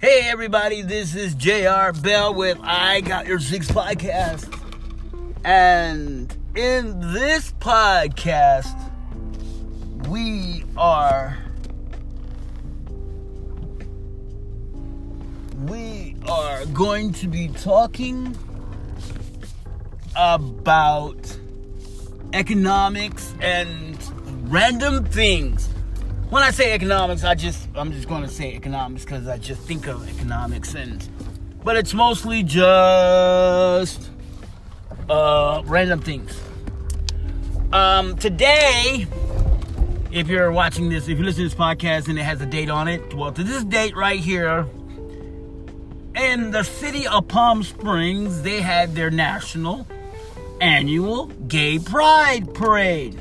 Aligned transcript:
Hey 0.00 0.20
everybody, 0.26 0.82
this 0.82 1.16
is 1.16 1.34
JR 1.34 1.90
Bell 2.00 2.32
with 2.32 2.56
I 2.62 3.00
Got 3.00 3.26
Your 3.26 3.40
Six 3.40 3.68
podcast. 3.68 4.46
And 5.44 6.32
in 6.54 7.00
this 7.12 7.52
podcast, 7.58 8.76
we 10.06 10.62
are 10.76 11.36
we 15.64 16.14
are 16.28 16.64
going 16.66 17.12
to 17.14 17.26
be 17.26 17.48
talking 17.48 18.38
about 20.14 21.36
economics 22.32 23.34
and 23.40 23.98
random 24.48 25.06
things. 25.06 25.68
When 26.30 26.42
I 26.42 26.50
say 26.50 26.74
economics, 26.74 27.24
I 27.24 27.34
just 27.34 27.66
I'm 27.74 27.90
just 27.90 28.06
going 28.06 28.22
to 28.22 28.28
say 28.28 28.54
economics 28.54 29.02
because 29.02 29.26
I 29.26 29.38
just 29.38 29.62
think 29.62 29.86
of 29.86 30.06
economics 30.10 30.74
and 30.74 31.08
but 31.64 31.76
it's 31.76 31.94
mostly 31.94 32.42
just 32.42 34.10
uh, 35.08 35.62
random 35.64 36.02
things. 36.02 36.38
Um, 37.72 38.16
today, 38.16 39.06
if 40.10 40.28
you're 40.28 40.52
watching 40.52 40.90
this, 40.90 41.08
if 41.08 41.18
you 41.18 41.24
listen 41.24 41.44
to 41.44 41.48
this 41.48 41.58
podcast 41.58 42.08
and 42.08 42.18
it 42.18 42.24
has 42.24 42.42
a 42.42 42.46
date 42.46 42.68
on 42.68 42.88
it, 42.88 43.14
well, 43.14 43.32
to 43.32 43.42
this 43.42 43.64
date 43.64 43.96
right 43.96 44.20
here, 44.20 44.66
in 46.14 46.50
the 46.50 46.62
city 46.62 47.06
of 47.06 47.26
Palm 47.28 47.62
Springs, 47.62 48.42
they 48.42 48.60
had 48.60 48.94
their 48.94 49.10
national 49.10 49.86
annual 50.60 51.26
Gay 51.48 51.78
Pride 51.78 52.52
Parade. 52.52 53.18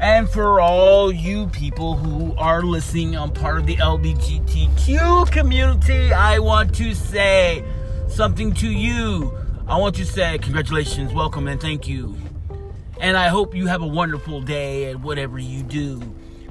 And 0.00 0.28
for 0.28 0.60
all 0.60 1.12
you 1.12 1.46
people 1.48 1.96
who 1.96 2.34
are 2.36 2.62
listening 2.62 3.16
on 3.16 3.32
part 3.32 3.58
of 3.58 3.66
the 3.66 3.76
LGBTQ 3.76 5.30
community, 5.30 6.12
I 6.12 6.40
want 6.40 6.74
to 6.76 6.94
say 6.94 7.64
something 8.08 8.52
to 8.54 8.68
you. 8.68 9.32
I 9.66 9.78
want 9.78 9.94
to 9.96 10.04
say 10.04 10.36
congratulations, 10.38 11.14
welcome, 11.14 11.46
and 11.46 11.60
thank 11.60 11.86
you. 11.86 12.16
And 13.00 13.16
I 13.16 13.28
hope 13.28 13.54
you 13.54 13.66
have 13.68 13.82
a 13.82 13.86
wonderful 13.86 14.40
day 14.40 14.90
at 14.90 15.00
whatever 15.00 15.38
you 15.38 15.62
do. 15.62 16.02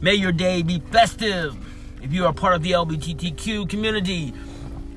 May 0.01 0.13
your 0.15 0.31
day 0.31 0.63
be 0.63 0.79
festive. 0.79 1.55
If 2.01 2.13
you 2.13 2.25
are 2.25 2.33
part 2.33 2.55
of 2.55 2.63
the 2.63 2.71
LGBTQ 2.71 3.69
community, 3.69 4.33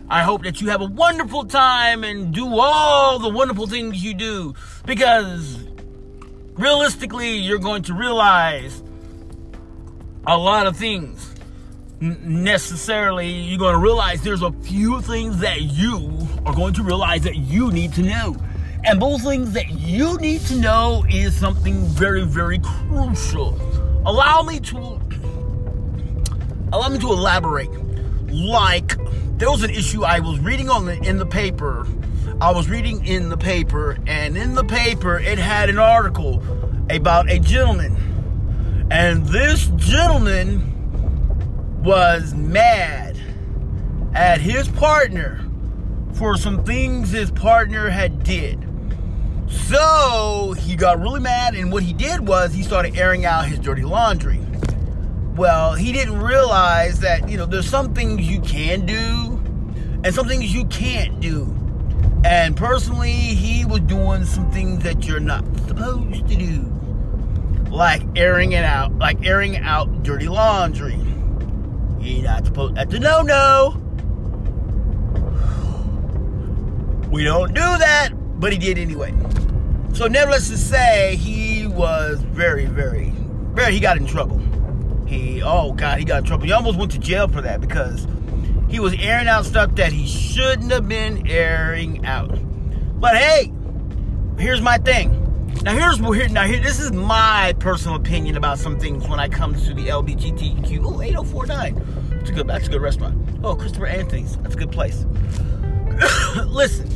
I 0.09 0.23
hope 0.23 0.45
that 0.45 0.61
you 0.61 0.69
have 0.69 0.81
a 0.81 0.87
wonderful 0.87 1.45
time 1.45 2.05
and 2.05 2.33
do 2.33 2.49
all 2.59 3.19
the 3.19 3.29
wonderful 3.29 3.67
things 3.67 4.03
you 4.03 4.15
do 4.15 4.55
because 4.85 5.67
realistically, 6.57 7.37
you're 7.37 7.59
going 7.59 7.83
to 7.85 7.95
realize 7.95 8.83
a 10.27 10.37
lot 10.37 10.67
of 10.67 10.77
things. 10.77 11.33
N- 12.01 12.19
necessarily, 12.45 13.29
you're 13.29 13.59
going 13.59 13.75
to 13.75 13.81
realize 13.81 14.23
there's 14.23 14.43
a 14.43 14.53
few 14.53 15.01
things 15.03 15.39
that 15.39 15.63
you 15.63 16.27
are 16.45 16.55
going 16.55 16.75
to 16.75 16.83
realize 16.83 17.23
that 17.23 17.37
you 17.37 17.71
need 17.73 17.93
to 17.95 18.03
know. 18.03 18.37
And 18.85 19.01
those 19.01 19.23
things 19.23 19.53
that 19.53 19.71
you 19.71 20.17
need 20.19 20.43
to 20.43 20.57
know 20.57 21.05
is 21.11 21.35
something 21.37 21.85
very, 21.87 22.25
very 22.25 22.59
crucial. 22.59 23.59
Allow 24.07 24.43
me 24.43 24.61
to 24.61 24.77
allow 26.73 26.89
me 26.89 26.99
to 26.99 27.09
elaborate. 27.09 27.71
Like 28.31 28.97
there 29.39 29.51
was 29.51 29.63
an 29.63 29.71
issue 29.71 30.05
I 30.05 30.21
was 30.21 30.39
reading 30.41 30.69
on 30.71 30.87
the 30.87 30.99
in 31.03 31.19
the 31.19 31.27
paper. 31.27 31.87
I 32.39 32.51
was 32.51 32.69
reading 32.69 33.07
in 33.07 33.31
the 33.31 33.39
paper, 33.39 33.97
and 34.07 34.37
in 34.37 34.55
the 34.55 34.65
paper 34.65 35.19
it 35.19 35.39
had 35.39 35.71
an 35.71 35.79
article 35.79 36.43
about 36.91 37.31
a 37.31 37.39
gentleman. 37.39 38.87
And 38.91 39.25
this 39.25 39.69
gentleman 39.77 41.83
was 41.83 42.35
mad 42.35 43.19
at 44.15 44.43
his 44.43 44.69
partner 44.69 45.41
for 46.13 46.37
some 46.37 46.63
things 46.63 47.11
his 47.11 47.31
partner 47.31 47.89
had 47.89 48.23
did. 48.23 48.63
So 49.49 50.55
he 50.59 50.77
got 50.77 51.01
really 51.01 51.21
mad, 51.21 51.55
and 51.55 51.73
what 51.73 51.85
he 51.85 51.95
did 51.95 52.29
was 52.29 52.53
he 52.53 52.63
started 52.63 52.99
airing 52.99 53.25
out 53.25 53.47
his 53.47 53.61
dirty 53.61 53.83
laundry. 53.83 54.41
Well, 55.37 55.75
he 55.75 55.91
didn't 55.91 56.21
realize 56.21 57.01
that, 57.01 57.31
you 57.31 57.39
know, 57.39 57.47
there's 57.47 57.69
some 57.69 57.95
things 57.95 58.29
you 58.29 58.43
can 58.43 58.85
do 58.85 59.41
and 60.05 60.15
some 60.15 60.29
things 60.29 60.55
you 60.55 60.67
can't 60.67 61.19
do. 61.21 61.55
And 62.27 62.57
personally, 62.57 63.13
he 63.13 63.65
was 63.65 63.83
doing 63.83 64.25
some 64.25 64.51
things 64.51 64.83
that 64.83 65.07
you're 65.07 65.21
not 65.21 65.45
supposed 65.69 66.27
to 66.27 66.35
do. 66.35 66.61
Like 67.71 68.03
airing 68.17 68.51
it 68.51 68.65
out, 68.65 68.99
like 68.99 69.25
airing 69.25 69.59
out 69.59 70.03
dirty 70.03 70.27
laundry. 70.27 70.99
You're 72.01 72.25
not 72.25 72.45
supposed 72.45 72.75
that's 72.75 72.93
a 72.93 72.99
no 72.99 73.23
no. 73.23 73.81
We 77.13 77.23
don't 77.23 77.55
do 77.55 77.61
that, 77.61 78.11
but 78.41 78.53
he 78.53 78.59
did 78.59 78.77
anyway. 78.77 79.15
So 79.93 80.09
nevertheless 80.09 80.49
to 80.49 80.59
say, 80.59 81.15
he 81.15 81.69
was 81.69 82.21
very, 82.23 82.67
very, 82.67 83.11
very 83.53 83.73
he 83.73 83.79
got 83.79 83.99
in 83.99 84.07
trouble. 84.07 84.43
He 85.07 85.43
oh 85.45 85.75
god, 85.75 86.01
he 86.01 86.05
got 86.05 86.19
in 86.19 86.25
trouble. 86.25 86.47
He 86.47 86.51
almost 86.51 86.77
went 86.77 86.91
to 86.91 86.99
jail 86.99 87.29
for 87.29 87.41
that 87.43 87.61
because 87.61 88.05
he 88.69 88.81
was 88.81 88.95
airing 88.95 89.29
out 89.29 89.45
stuff 89.45 89.75
that 89.77 89.93
he 89.93 90.07
shouldn't 90.07 90.73
have 90.73 90.89
been 90.89 91.27
airing 91.29 92.05
out. 92.05 92.31
But 93.01 93.17
hey, 93.17 93.53
here's 94.39 94.61
my 94.61 94.79
thing. 94.79 95.23
Now 95.63 95.73
here's 95.73 95.99
here 95.99 96.29
now 96.29 96.45
here 96.45 96.61
this 96.61 96.81
is 96.81 96.93
my 96.93 97.55
personal 97.59 97.97
opinion 97.97 98.37
about 98.37 98.59
some 98.59 98.79
things 98.79 99.09
when 99.09 99.21
I 99.21 99.29
come 99.29 99.55
to 99.55 99.75
the 99.75 99.89
LBGTQ. 99.89 100.85
Oh, 100.85 101.01
8049. 101.01 102.19
It's 102.21 102.31
a 102.31 102.33
good 102.33 102.47
that's 102.47 102.67
a 102.67 102.71
good 102.71 102.83
restaurant. 102.83 103.41
Oh, 103.43 103.55
Christopher 103.55 103.87
Anthony's. 103.87 104.37
That's 104.39 104.55
a 104.55 104.59
good 104.59 104.73
place. 104.73 105.05
Listen. 106.47 106.93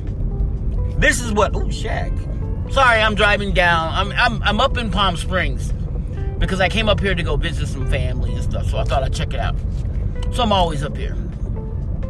This 0.98 1.20
is 1.20 1.32
what 1.32 1.54
oh 1.54 1.70
Shag. 1.70 2.12
Sorry, 2.70 3.00
I'm 3.00 3.14
driving 3.14 3.53
down. 3.53 3.92
I'm 3.92 4.12
I'm 4.12 4.42
I'm 4.42 4.60
up 4.60 4.76
in 4.76 4.91
Palm 4.91 5.16
Springs 5.16 5.72
because 6.38 6.60
I 6.60 6.69
came 6.69 6.88
up 6.88 7.00
here 7.00 7.14
to 7.14 7.22
go 7.22 7.36
visit 7.36 7.69
some 7.69 7.88
family 7.88 8.32
and 8.34 8.42
stuff. 8.42 8.66
So 8.66 8.78
I 8.78 8.84
thought 8.84 9.03
I'd 9.03 9.14
check 9.14 9.32
it 9.34 9.41
out. 9.41 9.54
So 10.32 10.42
I'm 10.42 10.53
always 10.53 10.82
up 10.82 10.97
here 10.97 11.16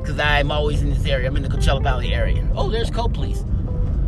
because 0.01 0.19
I'm 0.19 0.51
always 0.51 0.83
in 0.83 0.91
this 0.91 1.05
area. 1.07 1.29
I'm 1.29 1.37
in 1.37 1.43
the 1.43 1.49
Coachella 1.49 1.83
Valley 1.83 2.13
area. 2.13 2.47
Oh, 2.55 2.71
there's 2.71 2.91
Copley's. 2.91 3.45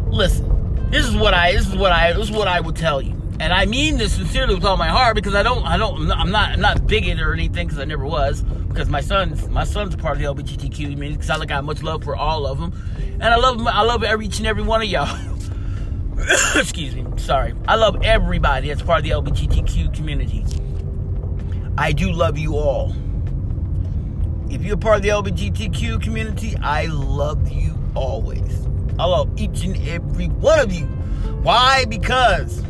Listen, 0.08 0.90
this 0.90 1.06
is 1.06 1.16
what 1.16 1.34
I 1.34 1.52
this 1.52 1.66
is 1.68 1.76
what 1.76 1.92
I 1.92 2.12
this 2.12 2.28
is 2.28 2.30
what 2.30 2.48
I 2.48 2.60
would 2.60 2.76
tell 2.76 3.00
you, 3.00 3.12
and 3.40 3.52
I 3.52 3.64
mean 3.64 3.96
this 3.96 4.14
sincerely 4.14 4.54
with 4.54 4.64
all 4.64 4.76
my 4.76 4.88
heart 4.88 5.14
because 5.14 5.34
I 5.34 5.42
don't 5.42 5.64
I 5.64 5.76
don't 5.76 6.10
I'm 6.12 6.30
not 6.30 6.52
I'm 6.52 6.60
not 6.60 6.86
bigot 6.86 7.20
or 7.20 7.32
anything 7.32 7.66
because 7.66 7.80
I 7.80 7.84
never 7.84 8.04
was 8.04 8.42
because 8.42 8.88
my 8.88 9.00
son's 9.00 9.48
my 9.48 9.64
son's 9.64 9.96
part 9.96 10.20
of 10.20 10.36
the 10.36 10.42
LGBTQ 10.42 10.74
community 10.74 11.12
because 11.14 11.30
I 11.30 11.44
got 11.46 11.64
much 11.64 11.82
love 11.82 12.04
for 12.04 12.14
all 12.14 12.46
of 12.46 12.60
them, 12.60 12.72
and 13.14 13.24
I 13.24 13.36
love 13.36 13.66
I 13.66 13.82
love 13.82 14.04
every 14.04 14.26
each 14.26 14.38
and 14.38 14.46
every 14.46 14.62
one 14.62 14.82
of 14.82 14.88
y'all. 14.88 15.18
Excuse 16.56 16.94
me, 16.94 17.06
sorry. 17.16 17.54
I 17.66 17.76
love 17.76 18.02
everybody 18.02 18.68
that's 18.68 18.82
part 18.82 18.98
of 18.98 19.04
the 19.04 19.10
LGBTQ 19.10 19.94
community. 19.94 20.44
I 21.78 21.92
do 21.92 22.12
love 22.12 22.36
you 22.36 22.56
all. 22.56 22.94
If 24.52 24.62
you're 24.62 24.76
part 24.76 24.96
of 24.96 25.02
the 25.02 25.08
LGBTQ 25.08 26.02
community, 26.02 26.54
I 26.58 26.84
love 26.84 27.50
you 27.50 27.74
always. 27.94 28.66
I 28.98 29.06
love 29.06 29.30
each 29.40 29.64
and 29.64 29.74
every 29.88 30.26
one 30.26 30.58
of 30.58 30.70
you. 30.70 30.84
Why? 31.42 31.86
Because 31.86 32.62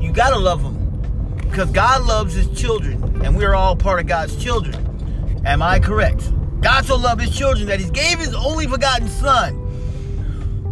you 0.00 0.12
gotta 0.12 0.38
love 0.38 0.62
them. 0.62 1.36
Because 1.36 1.70
God 1.72 2.06
loves 2.06 2.32
His 2.32 2.48
children, 2.58 3.22
and 3.22 3.36
we're 3.36 3.54
all 3.54 3.76
part 3.76 4.00
of 4.00 4.06
God's 4.06 4.34
children. 4.42 5.42
Am 5.44 5.60
I 5.60 5.78
correct? 5.78 6.32
God 6.62 6.86
so 6.86 6.96
loved 6.96 7.20
His 7.20 7.36
children 7.36 7.68
that 7.68 7.80
He 7.80 7.90
gave 7.90 8.18
His 8.18 8.34
only 8.34 8.66
begotten 8.66 9.08
Son. 9.08 9.60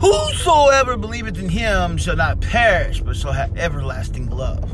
Whosoever 0.00 0.96
believeth 0.96 1.38
in 1.38 1.50
Him 1.50 1.98
shall 1.98 2.16
not 2.16 2.40
perish, 2.40 3.02
but 3.02 3.16
shall 3.16 3.32
have 3.32 3.54
everlasting 3.58 4.30
love. 4.30 4.66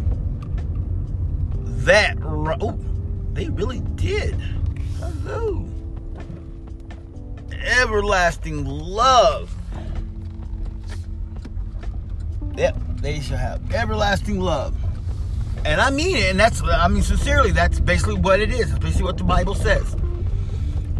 That, 1.84 2.16
oh, 2.22 2.78
they 3.32 3.48
really 3.48 3.80
did. 3.96 4.36
Everlasting 7.80 8.64
love. 8.64 9.54
Yep, 12.56 12.76
they 12.96 13.20
shall 13.20 13.38
have 13.38 13.72
everlasting 13.72 14.40
love. 14.40 14.76
And 15.64 15.80
I 15.80 15.90
mean 15.90 16.16
it, 16.16 16.30
and 16.30 16.40
that's, 16.40 16.62
I 16.62 16.88
mean, 16.88 17.02
sincerely, 17.02 17.52
that's 17.52 17.78
basically 17.80 18.14
what 18.14 18.40
it 18.40 18.50
is. 18.50 18.70
It's 18.70 18.78
basically 18.78 19.04
what 19.04 19.18
the 19.18 19.24
Bible 19.24 19.54
says. 19.54 19.96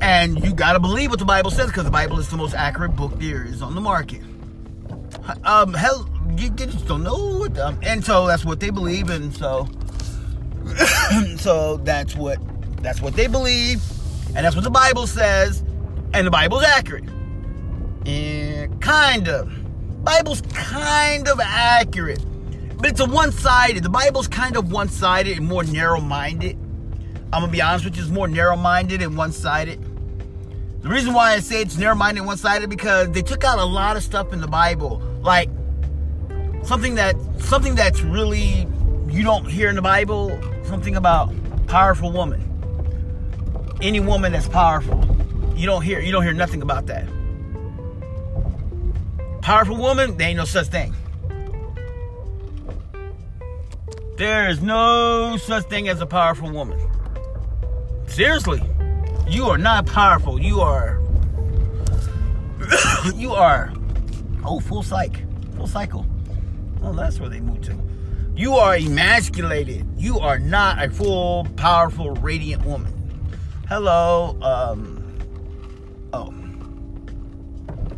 And 0.01 0.45
you 0.45 0.55
gotta 0.55 0.79
believe 0.79 1.11
what 1.11 1.19
the 1.19 1.25
Bible 1.25 1.51
says 1.51 1.67
because 1.67 1.85
the 1.85 1.91
Bible 1.91 2.19
is 2.19 2.29
the 2.29 2.37
most 2.37 2.55
accurate 2.55 2.95
book 2.95 3.19
there 3.19 3.45
is 3.45 3.63
on 3.63 3.75
the 3.75 3.81
market. 3.81 4.23
Um, 5.45 5.75
hell, 5.75 6.09
you, 6.37 6.45
you 6.45 6.51
just 6.51 6.87
don't 6.87 7.03
know 7.03 7.39
what, 7.39 7.59
um, 7.59 7.79
and 7.83 8.05
so 8.05 8.27
that's 8.27 8.45
what 8.45 8.61
they 8.61 8.71
believe, 8.71 9.11
and 9.11 9.35
so, 9.35 9.69
so 11.37 11.79
that's 11.79 12.15
what, 12.15 12.39
that's 12.83 13.03
what 13.03 13.15
they 13.15 13.27
believe, 13.27 13.83
and 14.35 14.45
that's 14.45 14.55
what 14.55 14.65
the 14.65 14.71
Bible 14.71 15.07
says, 15.07 15.63
and 16.15 16.27
the 16.27 16.31
Bible's 16.31 16.65
accurate. 16.65 17.05
And 18.07 18.81
kind 18.81 19.29
of. 19.29 19.53
Bible's 20.05 20.41
kind 20.53 21.29
of 21.29 21.41
accurate. 21.41 22.25
But 22.79 22.91
it's 22.91 23.01
a 23.01 23.07
one-sided. 23.07 23.83
The 23.83 23.89
Bible's 23.91 24.29
kind 24.29 24.57
of 24.57 24.71
one-sided 24.71 25.37
and 25.37 25.47
more 25.47 25.65
narrow-minded. 25.65 26.57
I'm 27.33 27.43
gonna 27.43 27.53
be 27.53 27.61
honest 27.61 27.85
with 27.85 27.97
you, 27.97 28.03
it's 28.03 28.11
more 28.11 28.29
narrow-minded 28.29 29.03
and 29.03 29.17
one-sided. 29.17 29.85
The 30.83 30.89
reason 30.89 31.13
why 31.13 31.33
I 31.33 31.41
say 31.41 31.61
it's 31.61 31.77
narrow-minded, 31.77 32.25
one-sided, 32.25 32.71
because 32.71 33.11
they 33.11 33.23
took 33.23 33.45
out 33.45 33.59
a 33.59 33.65
lot 33.65 33.97
of 33.97 34.03
stuff 34.03 34.33
in 34.33 34.41
the 34.41 34.47
Bible, 34.47 35.03
like 35.21 35.51
something 36.63 36.95
that 36.95 37.17
something 37.41 37.75
that's 37.75 38.01
really 38.01 38.67
you 39.11 39.23
don't 39.25 39.45
hear 39.47 39.69
in 39.69 39.77
the 39.77 39.83
Bible. 39.83 40.39
Something 40.65 40.97
about 40.97 41.33
powerful 41.67 42.13
woman. 42.13 42.45
Any 43.81 44.01
woman 44.01 44.33
that's 44.33 44.49
powerful, 44.49 45.05
you 45.55 45.67
don't 45.67 45.83
hear. 45.83 46.01
You 46.01 46.11
don't 46.11 46.25
hear 46.25 46.33
nothing 46.33 46.63
about 46.63 46.87
that. 46.87 47.07
Powerful 49.41 49.77
woman, 49.77 50.17
there 50.17 50.29
ain't 50.29 50.37
no 50.37 50.45
such 50.45 50.67
thing. 50.67 50.95
There 54.17 54.49
is 54.49 54.61
no 54.61 55.37
such 55.37 55.67
thing 55.67 55.89
as 55.89 56.01
a 56.01 56.07
powerful 56.07 56.51
woman. 56.51 56.81
Seriously, 58.09 58.61
you 59.29 59.45
are 59.45 59.59
not 59.59 59.87
powerful. 59.87 60.41
You 60.41 60.61
are. 60.61 61.01
you 63.15 63.33
are. 63.33 63.73
Oh, 64.45 64.59
full 64.59 64.83
psych. 64.83 65.23
Full 65.57 65.69
cycle. 65.69 66.05
Oh, 66.83 66.93
that's 66.93 67.21
where 67.21 67.29
they 67.29 67.39
moved 67.39 67.65
to. 67.65 67.79
You 68.35 68.55
are 68.55 68.77
emasculated. 68.77 69.87
You 69.97 70.19
are 70.19 70.41
not 70.41 70.83
a 70.85 70.91
full, 70.91 71.47
powerful, 71.57 72.15
radiant 72.15 72.65
woman. 72.65 72.98
Hello. 73.69 74.35
Um. 74.41 75.05
Oh. 76.15 76.33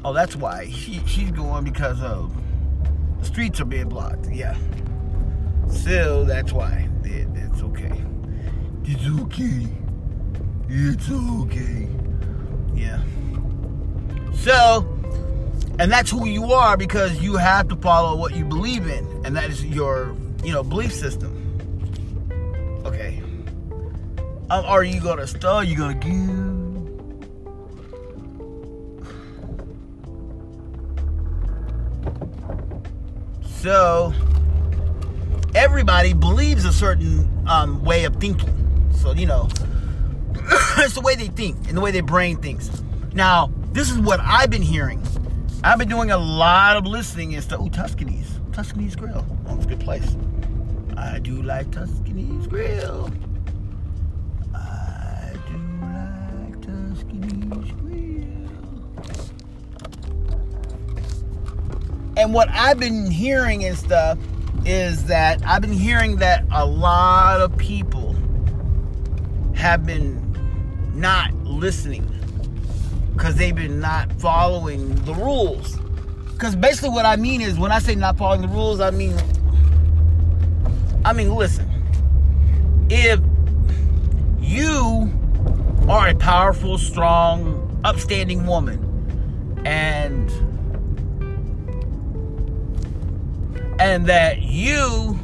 Oh, 0.05 0.13
that's 0.13 0.35
why 0.35 0.69
she, 0.69 1.01
she's 1.07 1.31
going 1.31 1.63
because 1.63 2.03
of 2.03 2.35
the 3.21 3.25
streets 3.25 3.61
are 3.61 3.65
being 3.65 3.89
blocked. 3.89 4.27
Yeah. 4.33 4.57
So 5.71 6.25
that's 6.25 6.53
why. 6.53 6.89
It, 7.05 7.29
it's 7.37 7.63
okay. 7.63 8.03
It's 8.83 9.07
okay. 9.23 9.69
It's 10.69 11.09
okay. 11.09 11.89
Yeah. 12.75 13.01
So, 14.35 14.85
and 15.79 15.93
that's 15.93 16.11
who 16.11 16.27
you 16.27 16.53
are 16.53 16.77
because 16.77 17.23
you 17.23 17.37
have 17.37 17.69
to 17.69 17.77
follow 17.77 18.17
what 18.17 18.35
you 18.35 18.45
believe 18.45 18.89
in, 18.89 19.07
and 19.25 19.37
that 19.37 19.49
is 19.51 19.65
your, 19.65 20.17
you 20.43 20.53
know, 20.53 20.65
belief 20.65 20.93
system. 20.93 21.37
Okay. 22.85 23.23
Are 24.51 24.83
you 24.83 25.01
gonna 25.01 25.29
start? 25.29 25.69
You 25.69 25.77
gonna 25.77 25.95
give? 25.95 26.51
So 33.45 34.13
everybody 35.55 36.15
believes 36.15 36.65
a 36.65 36.73
certain 36.73 37.29
um, 37.47 37.85
way 37.85 38.05
of 38.05 38.17
thinking. 38.17 38.91
So, 38.93 39.13
you 39.13 39.27
know, 39.27 39.49
it's 40.79 40.95
the 40.95 41.01
way 41.01 41.15
they 41.15 41.29
think 41.29 41.69
and 41.69 41.77
the 41.77 41.81
way 41.81 41.93
their 41.93 42.03
brain 42.03 42.37
thinks. 42.39 42.83
Now, 43.13 43.53
this 43.73 43.89
is 43.89 43.99
what 44.01 44.19
I've 44.21 44.51
been 44.51 44.63
hearing. 44.63 45.01
I've 45.63 45.79
been 45.79 45.89
doing 45.89 46.11
a 46.11 46.19
lot 46.19 46.77
of 46.77 46.87
listening 46.87 47.37
as 47.37 47.47
to, 47.47 47.61
ooh, 47.61 47.71
Tuscany's. 47.71 48.41
Tuscany's 48.53 48.97
Grill. 48.97 49.25
Oh, 49.47 49.55
it's 49.55 49.67
a 49.67 49.69
good 49.69 49.81
place. 49.81 50.17
I 50.97 51.21
do 51.21 51.41
like 51.41 51.71
Tuscany's 51.71 52.49
Grill. 52.49 53.13
And 62.17 62.35
what 62.35 62.49
I've 62.51 62.79
been 62.79 63.11
hearing 63.11 63.65
and 63.65 63.79
stuff 63.79 64.19
is 64.67 65.07
that 65.07 65.41
I've 65.47 65.63
been 65.63 65.73
hearing 65.73 66.17
that 66.17 66.45
a 66.53 66.67
lot 66.67 67.41
of 67.41 67.57
people 67.57 68.15
have 69.55 69.87
been 69.87 70.21
not 70.95 71.33
listening 71.45 72.07
because 73.15 73.37
they've 73.37 73.55
been 73.55 73.81
not 73.81 74.13
following 74.21 74.95
the 75.05 75.15
rules. 75.15 75.79
Because 76.33 76.57
basically, 76.57 76.91
what 76.91 77.05
I 77.05 77.17
mean 77.17 77.41
is 77.41 77.59
when 77.59 77.73
I 77.73 77.79
say 77.79 77.95
not 77.95 78.17
following 78.17 78.43
the 78.43 78.49
rules, 78.49 78.81
I 78.81 78.91
mean, 78.91 79.15
I 81.05 81.13
mean, 81.13 81.35
listen, 81.35 81.69
if 82.89 83.21
you 84.41 85.11
are 85.91 86.07
a 86.07 86.15
powerful, 86.15 86.79
strong, 86.79 87.81
upstanding 87.83 88.47
woman, 88.47 88.79
and 89.65 90.31
and 93.81 94.07
that 94.07 94.41
you 94.41 95.19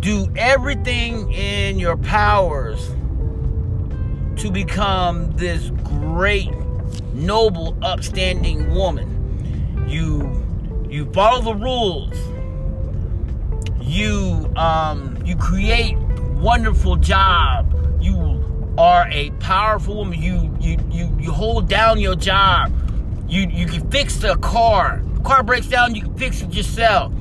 do 0.00 0.28
everything 0.36 1.32
in 1.32 1.78
your 1.78 1.96
powers 1.96 2.90
to 4.34 4.50
become 4.50 5.30
this 5.36 5.70
great, 5.84 6.50
noble, 7.14 7.78
upstanding 7.82 8.74
woman. 8.74 9.86
You 9.88 10.42
you 10.90 11.08
follow 11.12 11.40
the 11.40 11.54
rules. 11.54 12.18
You 13.80 14.52
um, 14.56 15.22
you 15.24 15.36
create 15.36 15.96
wonderful 16.34 16.96
job. 16.96 17.75
Are 18.78 19.08
a 19.10 19.30
powerful 19.40 19.96
woman. 19.96 20.20
You 20.20 20.54
you 20.60 20.78
you 20.90 21.16
you 21.18 21.32
hold 21.32 21.68
down 21.68 21.98
your 21.98 22.14
job. 22.14 22.72
You 23.28 23.48
you 23.48 23.66
can 23.66 23.90
fix 23.90 24.16
the 24.16 24.36
car. 24.36 25.02
Car 25.24 25.42
breaks 25.42 25.66
down, 25.66 25.94
you 25.94 26.02
can 26.02 26.14
fix 26.16 26.42
it 26.42 26.54
yourself. 26.54 27.12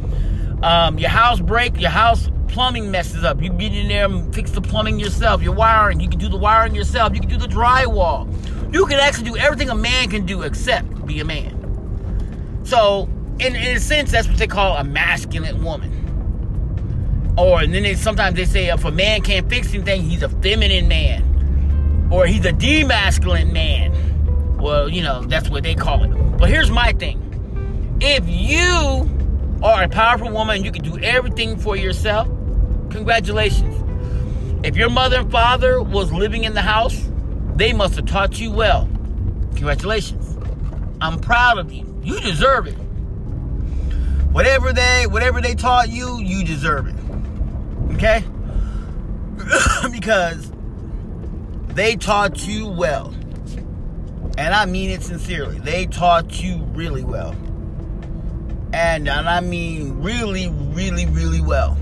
Um, 0.61 0.99
your 0.99 1.09
house 1.09 1.39
break, 1.39 1.79
your 1.79 1.89
house 1.89 2.29
plumbing 2.47 2.91
messes 2.91 3.23
up. 3.23 3.41
You 3.41 3.49
get 3.49 3.73
in 3.73 3.87
there 3.87 4.05
and 4.05 4.33
fix 4.33 4.51
the 4.51 4.61
plumbing 4.61 4.99
yourself. 4.99 5.41
Your 5.41 5.53
wiring, 5.53 5.99
you 5.99 6.09
can 6.09 6.19
do 6.19 6.29
the 6.29 6.37
wiring 6.37 6.75
yourself. 6.75 7.13
You 7.13 7.19
can 7.19 7.29
do 7.29 7.37
the 7.37 7.47
drywall. 7.47 8.31
You 8.73 8.85
can 8.85 8.99
actually 8.99 9.29
do 9.29 9.37
everything 9.37 9.69
a 9.69 9.75
man 9.75 10.09
can 10.09 10.25
do 10.25 10.43
except 10.43 11.05
be 11.05 11.19
a 11.19 11.25
man. 11.25 12.61
So, 12.63 13.09
in, 13.39 13.55
in 13.55 13.77
a 13.77 13.79
sense, 13.79 14.11
that's 14.11 14.27
what 14.27 14.37
they 14.37 14.47
call 14.47 14.77
a 14.77 14.83
masculine 14.83 15.63
woman. 15.63 15.91
Or 17.37 17.61
and 17.61 17.73
then 17.73 17.83
they, 17.83 17.95
sometimes 17.95 18.35
they 18.37 18.45
say 18.45 18.67
if 18.67 18.85
a 18.85 18.91
man 18.91 19.21
can't 19.21 19.49
fix 19.49 19.73
anything, 19.73 20.03
he's 20.03 20.23
a 20.23 20.29
feminine 20.29 20.87
man, 20.87 21.23
or 22.11 22.25
he's 22.25 22.45
a 22.45 22.53
demasculine 22.53 23.51
man. 23.51 24.57
Well, 24.57 24.89
you 24.89 25.01
know 25.01 25.23
that's 25.23 25.49
what 25.49 25.63
they 25.63 25.75
call 25.75 26.03
it. 26.03 26.37
But 26.37 26.49
here's 26.49 26.71
my 26.71 26.93
thing: 26.93 27.97
if 28.01 28.27
you 28.27 29.09
are 29.63 29.83
a 29.83 29.89
powerful 29.89 30.29
woman 30.31 30.57
and 30.57 30.65
you 30.65 30.71
can 30.71 30.83
do 30.83 30.97
everything 30.99 31.57
for 31.57 31.75
yourself, 31.75 32.27
congratulations. 32.89 33.75
If 34.65 34.75
your 34.75 34.89
mother 34.89 35.19
and 35.19 35.31
father 35.31 35.81
was 35.81 36.11
living 36.11 36.43
in 36.43 36.53
the 36.53 36.61
house, 36.61 37.09
they 37.55 37.71
must 37.73 37.95
have 37.95 38.05
taught 38.05 38.39
you 38.39 38.51
well. 38.51 38.89
Congratulations. 39.55 40.37
I'm 41.01 41.19
proud 41.19 41.57
of 41.57 41.71
you. 41.71 41.85
You 42.03 42.19
deserve 42.19 42.67
it. 42.67 42.75
Whatever 44.31 44.73
they 44.73 45.05
whatever 45.07 45.39
they 45.39 45.55
taught 45.55 45.89
you, 45.89 46.19
you 46.19 46.43
deserve 46.43 46.87
it. 46.87 46.95
Okay? 47.95 48.23
because 49.91 50.51
they 51.75 51.97
taught 51.97 52.47
you 52.47 52.67
well. 52.67 53.13
And 54.37 54.53
I 54.53 54.65
mean 54.65 54.89
it 54.89 55.03
sincerely. 55.03 55.59
They 55.59 55.85
taught 55.85 56.41
you 56.41 56.57
really 56.73 57.03
well. 57.03 57.31
And, 58.73 59.07
and 59.07 59.29
I 59.29 59.41
mean 59.41 60.01
really, 60.01 60.49
really, 60.49 61.05
really 61.05 61.41
well. 61.41 61.77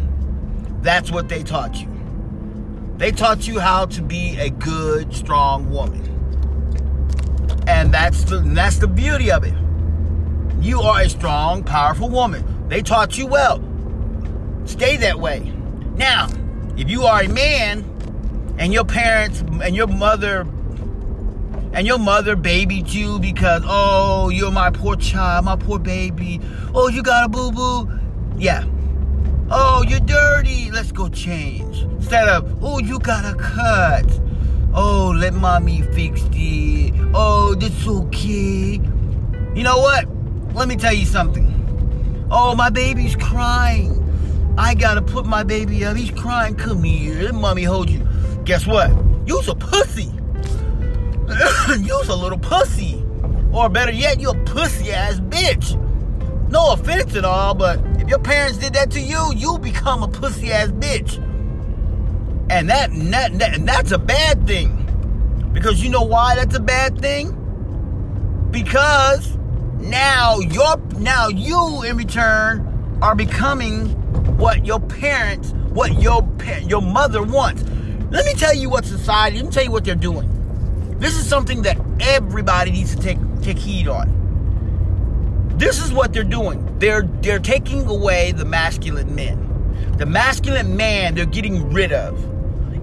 That's 0.82 1.12
what 1.12 1.30
they 1.30 1.44
taught 1.44 1.76
you. 1.76 1.88
They 2.98 3.12
taught 3.12 3.48
you 3.48 3.60
how 3.60 3.86
to 3.86 4.02
be 4.02 4.38
a 4.40 4.50
good, 4.50 5.14
strong 5.14 5.70
woman. 5.70 6.02
And 7.68 7.94
that's 7.94 8.24
the 8.26 8.40
that's 8.40 8.78
the 8.78 8.88
beauty 8.88 9.32
of 9.32 9.44
it. 9.44 9.54
You 10.62 10.82
are 10.82 11.02
a 11.02 11.10
strong, 11.10 11.64
powerful 11.64 12.10
woman. 12.10 12.68
They 12.68 12.82
taught 12.82 13.18
you 13.18 13.28
well. 13.28 13.64
Stay 14.66 14.98
that 14.98 15.20
way. 15.20 15.52
Now, 15.96 16.30
if 16.78 16.90
you 16.90 17.04
are 17.04 17.22
a 17.22 17.30
man 17.30 17.93
and 18.58 18.74
your 18.74 18.86
parents 18.86 19.42
and 19.42 19.76
your 19.76 19.88
mother 19.88 20.48
and 21.74 21.88
your 21.88 21.98
mother 21.98 22.36
babied 22.36 22.90
you 22.90 23.20
because 23.20 23.64
oh 23.66 24.30
you're 24.30 24.52
my 24.52 24.70
poor 24.70 24.96
child, 24.96 25.46
my 25.46 25.56
poor 25.56 25.80
baby. 25.80 26.40
Oh 26.74 26.88
you 26.88 27.02
got 27.02 27.26
a 27.26 27.30
boo 27.30 27.52
boo. 27.52 27.90
Yeah. 28.38 28.64
Oh 29.50 29.84
you're 29.88 30.00
dirty. 30.00 30.70
Let's 30.72 30.92
go 30.92 31.10
change. 31.10 31.82
Instead 31.82 32.30
of 32.30 32.64
oh 32.64 32.80
you 32.80 33.00
got 33.00 33.26
a 33.26 33.36
cut. 33.38 34.20
Oh 34.74 35.14
let 35.16 35.34
mommy 35.34 35.82
fix 35.94 36.22
it. 36.32 36.94
Oh 37.14 37.56
that's 37.56 37.88
okay. 37.88 38.80
You 39.56 39.64
know 39.64 39.78
what? 39.78 40.08
Let 40.54 40.68
me 40.68 40.76
tell 40.76 40.94
you 40.94 41.06
something. 41.06 41.50
Oh 42.30 42.56
my 42.56 42.70
baby's 42.70 43.16
crying. 43.16 44.00
I 44.58 44.76
gotta 44.76 45.02
put 45.02 45.26
my 45.26 45.44
baby 45.44 45.84
up. 45.86 45.98
He's 45.98 46.12
crying. 46.12 46.56
Come 46.56 46.84
here. 46.84 47.24
Let 47.24 47.36
mommy 47.36 47.64
hold 47.64 47.90
you. 47.90 48.03
Guess 48.46 48.68
what? 48.68 48.92
You's 49.26 49.48
a 49.48 49.56
pussy. 49.56 50.12
you's 51.80 52.10
a 52.10 52.16
little 52.16 52.38
pussy. 52.38 53.04
Or 53.54 53.70
better 53.70 53.92
yet, 53.92 54.20
you 54.20 54.32
a 54.32 54.44
pussy 54.44 54.92
ass 54.92 55.20
bitch. 55.20 55.80
No 56.50 56.74
offense 56.74 57.16
at 57.16 57.24
all, 57.24 57.54
but 57.54 57.80
if 58.00 58.10
your 58.10 58.20
parents 58.20 58.58
did 58.58 58.74
that 58.74 58.92
to 58.92 59.00
you, 59.00 59.34
you 59.36 59.58
become 59.60 60.04
a 60.04 60.08
pussy 60.08 60.52
ass 60.52 60.70
bitch. 60.70 61.18
And 62.50 62.70
that, 62.70 62.92
that, 62.94 63.40
that 63.40 63.56
and 63.56 63.68
that's 63.68 63.92
a 63.92 63.98
bad 63.98 64.46
thing. 64.46 64.80
Because 65.54 65.82
you 65.82 65.90
know 65.90 66.02
why 66.02 66.36
that's 66.36 66.56
a 66.56 66.60
bad 66.60 67.00
thing? 67.00 67.40
Because 68.52 69.38
now 69.80 70.40
you're 70.40 70.78
now 71.00 71.28
you 71.30 71.84
in 71.84 71.96
return 71.96 73.00
are 73.02 73.16
becoming 73.16 73.88
what 74.38 74.66
your 74.66 74.80
parents, 74.80 75.52
what 75.70 76.02
your 76.02 76.28
your 76.68 76.82
mother 76.82 77.24
wants. 77.24 77.64
Let 78.14 78.26
me 78.28 78.34
tell 78.36 78.54
you 78.54 78.70
what 78.70 78.86
society, 78.86 79.38
let 79.38 79.46
me 79.46 79.52
tell 79.52 79.64
you 79.64 79.72
what 79.72 79.86
they're 79.86 79.96
doing. 79.96 80.30
This 81.00 81.18
is 81.18 81.28
something 81.28 81.64
that 81.64 81.80
everybody 82.00 82.70
needs 82.70 82.96
to 82.96 83.02
take 83.02 83.18
take 83.42 83.58
heed 83.58 83.88
on. 83.88 85.56
This 85.58 85.84
is 85.84 85.92
what 85.92 86.14
they're 86.14 86.24
doing. 86.24 86.78
They're 86.78 87.10
they're 87.22 87.40
taking 87.40 87.88
away 87.88 88.32
the 88.32 88.46
masculine 88.46 89.16
men. 89.16 89.96
The 89.98 90.06
masculine 90.06 90.78
man 90.78 91.16
they're 91.16 91.26
getting 91.26 91.74
rid 91.74 91.92
of. 91.92 92.24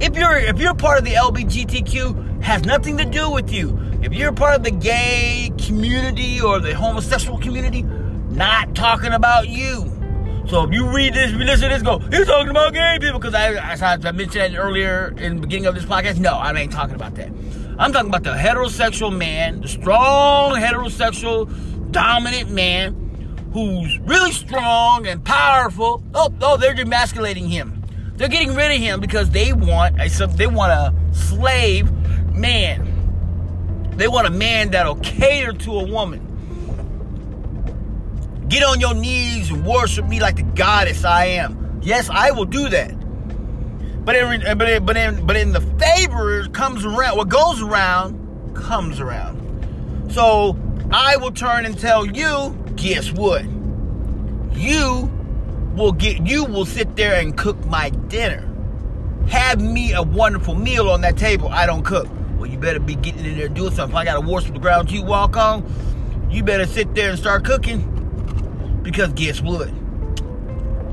If 0.02 0.16
you're 0.16 0.36
if 0.36 0.58
you're 0.58 0.74
part 0.74 0.98
of 0.98 1.04
the 1.04 1.12
LGBTQ, 1.12 2.42
has 2.42 2.64
nothing 2.64 2.98
to 2.98 3.04
do 3.04 3.30
with 3.30 3.52
you. 3.52 3.78
If 4.02 4.12
you're 4.12 4.32
part 4.32 4.56
of 4.56 4.64
the 4.64 4.72
gay 4.72 5.52
community 5.64 6.40
or 6.40 6.58
the 6.58 6.74
homosexual 6.74 7.38
community, 7.38 7.82
not 7.82 8.74
talking 8.74 9.12
about 9.12 9.48
you. 9.48 9.89
So 10.48 10.64
if 10.64 10.72
you 10.72 10.88
read 10.88 11.14
this, 11.14 11.30
you 11.30 11.38
listen 11.38 11.68
to 11.68 11.74
this, 11.74 11.82
go, 11.82 11.98
he's 11.98 12.26
talking 12.26 12.50
about 12.50 12.72
gay 12.72 12.98
people. 13.00 13.20
Because 13.20 13.34
I, 13.34 14.08
I 14.08 14.12
mentioned 14.12 14.56
earlier 14.56 15.14
in 15.16 15.36
the 15.36 15.40
beginning 15.42 15.66
of 15.66 15.74
this 15.74 15.84
podcast, 15.84 16.18
no, 16.18 16.34
I 16.34 16.52
ain't 16.52 16.72
talking 16.72 16.94
about 16.94 17.14
that. 17.16 17.28
I'm 17.78 17.92
talking 17.92 18.08
about 18.08 18.24
the 18.24 18.34
heterosexual 18.34 19.16
man, 19.16 19.62
the 19.62 19.68
strong 19.68 20.54
heterosexual 20.54 21.92
dominant 21.92 22.50
man 22.50 23.10
who's 23.52 23.98
really 24.00 24.32
strong 24.32 25.06
and 25.06 25.24
powerful. 25.24 26.02
Oh, 26.14 26.32
oh, 26.40 26.56
they're 26.56 26.74
demasculating 26.74 27.48
him. 27.48 27.82
They're 28.16 28.28
getting 28.28 28.54
rid 28.54 28.72
of 28.72 28.78
him 28.78 29.00
because 29.00 29.30
they 29.30 29.52
want 29.52 29.98
a 29.98 30.26
they 30.36 30.46
want 30.46 30.72
a 30.72 30.94
slave 31.14 31.90
man. 32.34 33.92
They 33.96 34.08
want 34.08 34.26
a 34.26 34.30
man 34.30 34.70
that'll 34.70 34.96
cater 34.96 35.52
to 35.52 35.72
a 35.78 35.84
woman. 35.84 36.29
Get 38.50 38.64
on 38.64 38.80
your 38.80 38.94
knees 38.94 39.48
and 39.52 39.64
worship 39.64 40.06
me 40.06 40.18
like 40.20 40.34
the 40.34 40.42
goddess 40.42 41.04
I 41.04 41.26
am. 41.26 41.80
Yes, 41.82 42.10
I 42.10 42.32
will 42.32 42.44
do 42.44 42.68
that. 42.68 42.90
But 44.04 44.16
in, 44.16 44.58
but 44.58 44.68
in, 44.68 44.84
but 44.84 44.96
in, 44.96 45.24
but 45.24 45.36
in 45.36 45.52
the 45.52 45.60
favor 45.78 46.48
comes 46.48 46.84
around. 46.84 47.16
What 47.16 47.28
goes 47.28 47.62
around 47.62 48.56
comes 48.56 48.98
around. 48.98 50.10
So 50.10 50.58
I 50.90 51.16
will 51.16 51.30
turn 51.30 51.64
and 51.64 51.78
tell 51.78 52.04
you, 52.04 52.58
guess 52.74 53.12
what? 53.12 53.44
You 54.52 55.08
will 55.76 55.92
get 55.92 56.26
you 56.26 56.44
will 56.44 56.66
sit 56.66 56.96
there 56.96 57.20
and 57.20 57.38
cook 57.38 57.64
my 57.66 57.90
dinner. 58.08 58.48
Have 59.28 59.60
me 59.60 59.92
a 59.92 60.02
wonderful 60.02 60.56
meal 60.56 60.90
on 60.90 61.02
that 61.02 61.16
table. 61.16 61.48
I 61.50 61.66
don't 61.66 61.84
cook. 61.84 62.08
Well, 62.36 62.50
you 62.50 62.58
better 62.58 62.80
be 62.80 62.96
getting 62.96 63.24
in 63.24 63.38
there 63.38 63.48
doing 63.48 63.72
something. 63.72 63.94
If 63.94 64.00
I 64.00 64.04
got 64.04 64.16
a 64.16 64.20
wash 64.20 64.46
with 64.46 64.54
the 64.54 64.60
ground 64.60 64.90
you 64.90 65.04
walk 65.04 65.36
on, 65.36 65.64
you 66.32 66.42
better 66.42 66.66
sit 66.66 66.96
there 66.96 67.10
and 67.10 67.18
start 67.18 67.44
cooking. 67.44 67.99
Because 68.82 69.12
guess 69.12 69.40
what? 69.40 69.70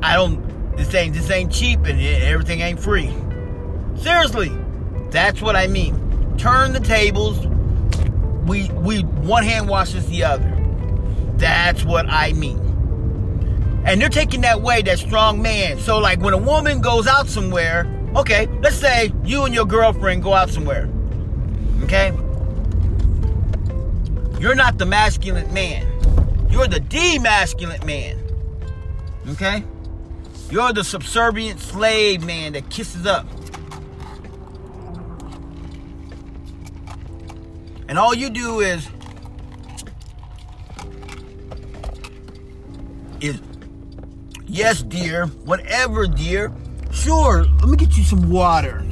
I 0.03 0.13
don't 0.13 0.75
this 0.77 0.93
ain't 0.93 1.13
this 1.15 1.29
ain't 1.31 1.51
cheap 1.51 1.85
and 1.85 1.99
everything 1.99 2.61
ain't 2.61 2.79
free. 2.79 3.11
Seriously, 3.97 4.51
that's 5.09 5.41
what 5.41 5.55
I 5.55 5.67
mean. 5.67 6.35
Turn 6.37 6.73
the 6.73 6.79
tables. 6.79 7.45
We 8.45 8.69
we 8.69 9.01
one 9.01 9.43
hand 9.43 9.67
washes 9.67 10.07
the 10.07 10.23
other. 10.23 10.53
That's 11.37 11.83
what 11.83 12.07
I 12.07 12.33
mean. 12.33 12.59
And 13.85 14.01
they're 14.01 14.09
taking 14.09 14.41
that 14.41 14.61
way, 14.61 14.81
that 14.83 14.99
strong 14.99 15.41
man. 15.41 15.79
So 15.79 15.97
like 15.97 16.19
when 16.19 16.33
a 16.33 16.37
woman 16.37 16.81
goes 16.81 17.07
out 17.07 17.27
somewhere, 17.27 17.87
okay, 18.15 18.47
let's 18.61 18.75
say 18.75 19.11
you 19.23 19.45
and 19.45 19.55
your 19.55 19.65
girlfriend 19.65 20.23
go 20.23 20.33
out 20.33 20.49
somewhere. 20.49 20.89
Okay? 21.83 22.11
You're 24.39 24.55
not 24.55 24.77
the 24.77 24.85
masculine 24.85 25.51
man. 25.53 25.96
You're 26.57 26.67
the 26.67 26.79
demasculine 26.79 27.85
man. 27.85 28.17
Okay? 29.29 29.63
You're 30.49 30.73
the 30.73 30.83
subservient 30.83 31.59
slave 31.59 32.25
man 32.25 32.53
that 32.53 32.67
kisses 32.71 33.05
up. 33.05 33.27
And 37.87 37.99
all 37.99 38.15
you 38.15 38.31
do 38.31 38.61
is 38.61 38.89
is 43.21 43.39
yes, 44.47 44.81
dear, 44.81 45.27
whatever, 45.45 46.07
dear. 46.07 46.51
Sure, 46.91 47.43
let 47.43 47.69
me 47.69 47.77
get 47.77 47.95
you 47.95 48.03
some 48.03 48.31
water. 48.31 48.83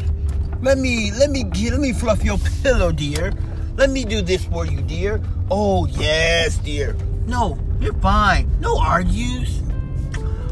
Let 0.62 0.77
me 0.77 1.12
let 1.13 1.31
me 1.31 1.41
get 1.41 1.72
let 1.72 1.81
me 1.81 1.93
fluff 1.93 2.24
your 2.24 2.38
pillow, 2.62 2.91
dear. 2.91 3.34
Let 3.75 3.89
me 3.89 4.05
do 4.05 4.22
this 4.22 4.45
for 4.45 4.67
you, 4.67 4.84
dear. 4.84 5.19
Oh 5.50 5.88
yes, 5.88 6.60
dear. 6.60 6.95
No, 7.27 7.60
you're 7.79 7.94
fine. 7.96 8.50
No 8.60 8.77
argues. 8.77 9.62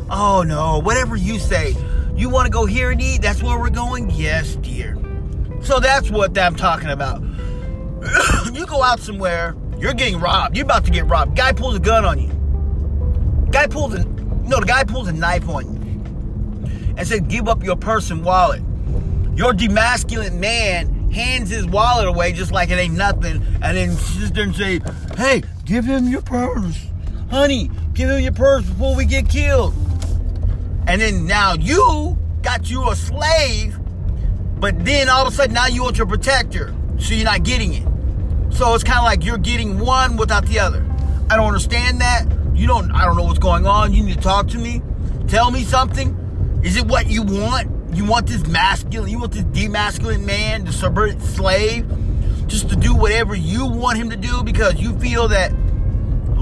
Oh 0.10 0.44
no, 0.46 0.80
whatever 0.80 1.15
you 1.15 1.39
say. 1.39 1.75
You 2.15 2.30
want 2.30 2.46
to 2.46 2.51
go 2.51 2.65
here 2.65 2.92
and 2.92 3.01
eat? 3.01 3.22
That's 3.22 3.42
where 3.42 3.60
we're 3.60 3.70
going? 3.70 4.10
Yes, 4.12 4.56
dear. 4.58 4.98
So 5.63 5.80
that's 5.80 6.12
what 6.12 6.38
I'm 6.38 6.56
talking 6.56 6.89
about. 6.89 7.22
you 8.53 8.65
go 8.65 8.84
out 8.84 9.00
somewhere, 9.00 9.56
you're 9.77 9.94
getting 9.94 10.20
robbed. 10.20 10.56
You're 10.56 10.65
about 10.65 10.86
to 10.86 10.92
get 10.92 11.06
robbed. 11.06 11.36
Guy 11.36 11.53
pulls 11.53 11.75
a 11.75 11.80
gun 11.80 12.06
on 12.06 12.20
you. 12.20 13.50
Guy 13.51 13.68
pulls 13.68 13.94
a 13.94 14.03
no, 14.03 14.60
the 14.60 14.65
guy 14.65 14.84
pulls 14.84 15.08
a 15.08 15.13
knife 15.13 15.48
on 15.48 15.74
you 15.74 16.94
and 16.98 17.08
says, 17.08 17.22
"Give 17.22 17.48
up 17.48 17.63
your 17.63 17.75
purse 17.75 18.12
and 18.12 18.24
wallet." 18.24 18.62
Your 19.36 19.53
demasculine 19.53 20.38
man 20.38 21.10
hands 21.12 21.50
his 21.50 21.65
wallet 21.65 22.08
away 22.08 22.34
just 22.34 22.51
like 22.51 22.70
it 22.70 22.75
ain't 22.75 22.96
nothing, 22.96 23.42
and 23.62 23.77
then 23.77 23.89
and 24.36 24.56
say, 24.56 24.80
"Hey, 25.18 25.44
give 25.74 25.86
him 25.86 26.08
your 26.08 26.22
purse, 26.22 26.86
honey. 27.32 27.72
Give 27.94 28.08
him 28.08 28.22
your 28.22 28.32
purse 28.32 28.63
before 28.63 28.96
we 28.96 29.06
get 29.06 29.27
killed." 29.27 29.74
And 30.86 31.01
then 31.01 31.25
now 31.25 31.53
you 31.53 32.15
got 32.44 32.70
you 32.70 32.92
a 32.92 32.96
slave, 32.96 33.75
but 34.60 34.86
then 34.86 35.10
all 35.10 35.25
of 35.25 35.34
a 35.34 35.36
sudden 35.36 35.56
now 35.56 35.65
you 35.65 35.82
want 35.82 35.98
your 35.98 36.06
protector, 36.06 36.75
so 37.00 37.15
you're 37.15 37.25
not 37.25 37.42
getting 37.42 37.74
it. 37.74 37.88
So 38.51 38.75
it's 38.75 38.84
kind 38.84 39.00
of 39.00 39.06
like 39.06 39.25
you're 39.25 39.39
getting 39.39 39.80
one 39.80 40.15
without 40.15 40.46
the 40.46 40.60
other. 40.60 40.86
I 41.32 41.38
don't 41.38 41.48
understand 41.48 42.01
that. 42.01 42.27
You 42.53 42.68
don't. 42.68 42.92
I 42.92 43.06
don't 43.06 43.18
know 43.18 43.24
what's 43.24 43.39
going 43.39 43.65
on. 43.65 43.94
You 43.94 44.03
need 44.03 44.18
to 44.18 44.22
talk 44.22 44.50
to 44.50 44.60
me. 44.60 44.84
Tell 45.27 45.50
me 45.50 45.63
something. 45.63 46.62
Is 46.63 46.77
it 46.77 46.86
what 46.86 47.08
you 47.08 47.24
want? 47.24 47.96
You 47.96 48.06
want 48.06 48.27
this 48.27 48.46
masculine? 48.46 49.10
You 49.10 49.18
want 49.18 49.32
this 49.32 49.46
demasculine 49.46 50.24
man, 50.24 50.65
the 50.65 50.72
subverted 50.72 51.24
slave, 51.24 51.92
just 52.46 52.70
to 52.70 52.75
do 52.75 52.94
whatever 52.94 53.34
you 53.34 53.65
want 53.65 53.98
him 53.98 54.12
to 54.12 54.18
do 54.18 54.44
because 54.44 54.75
you 54.80 54.96
feel 55.00 55.30
that 55.30 55.51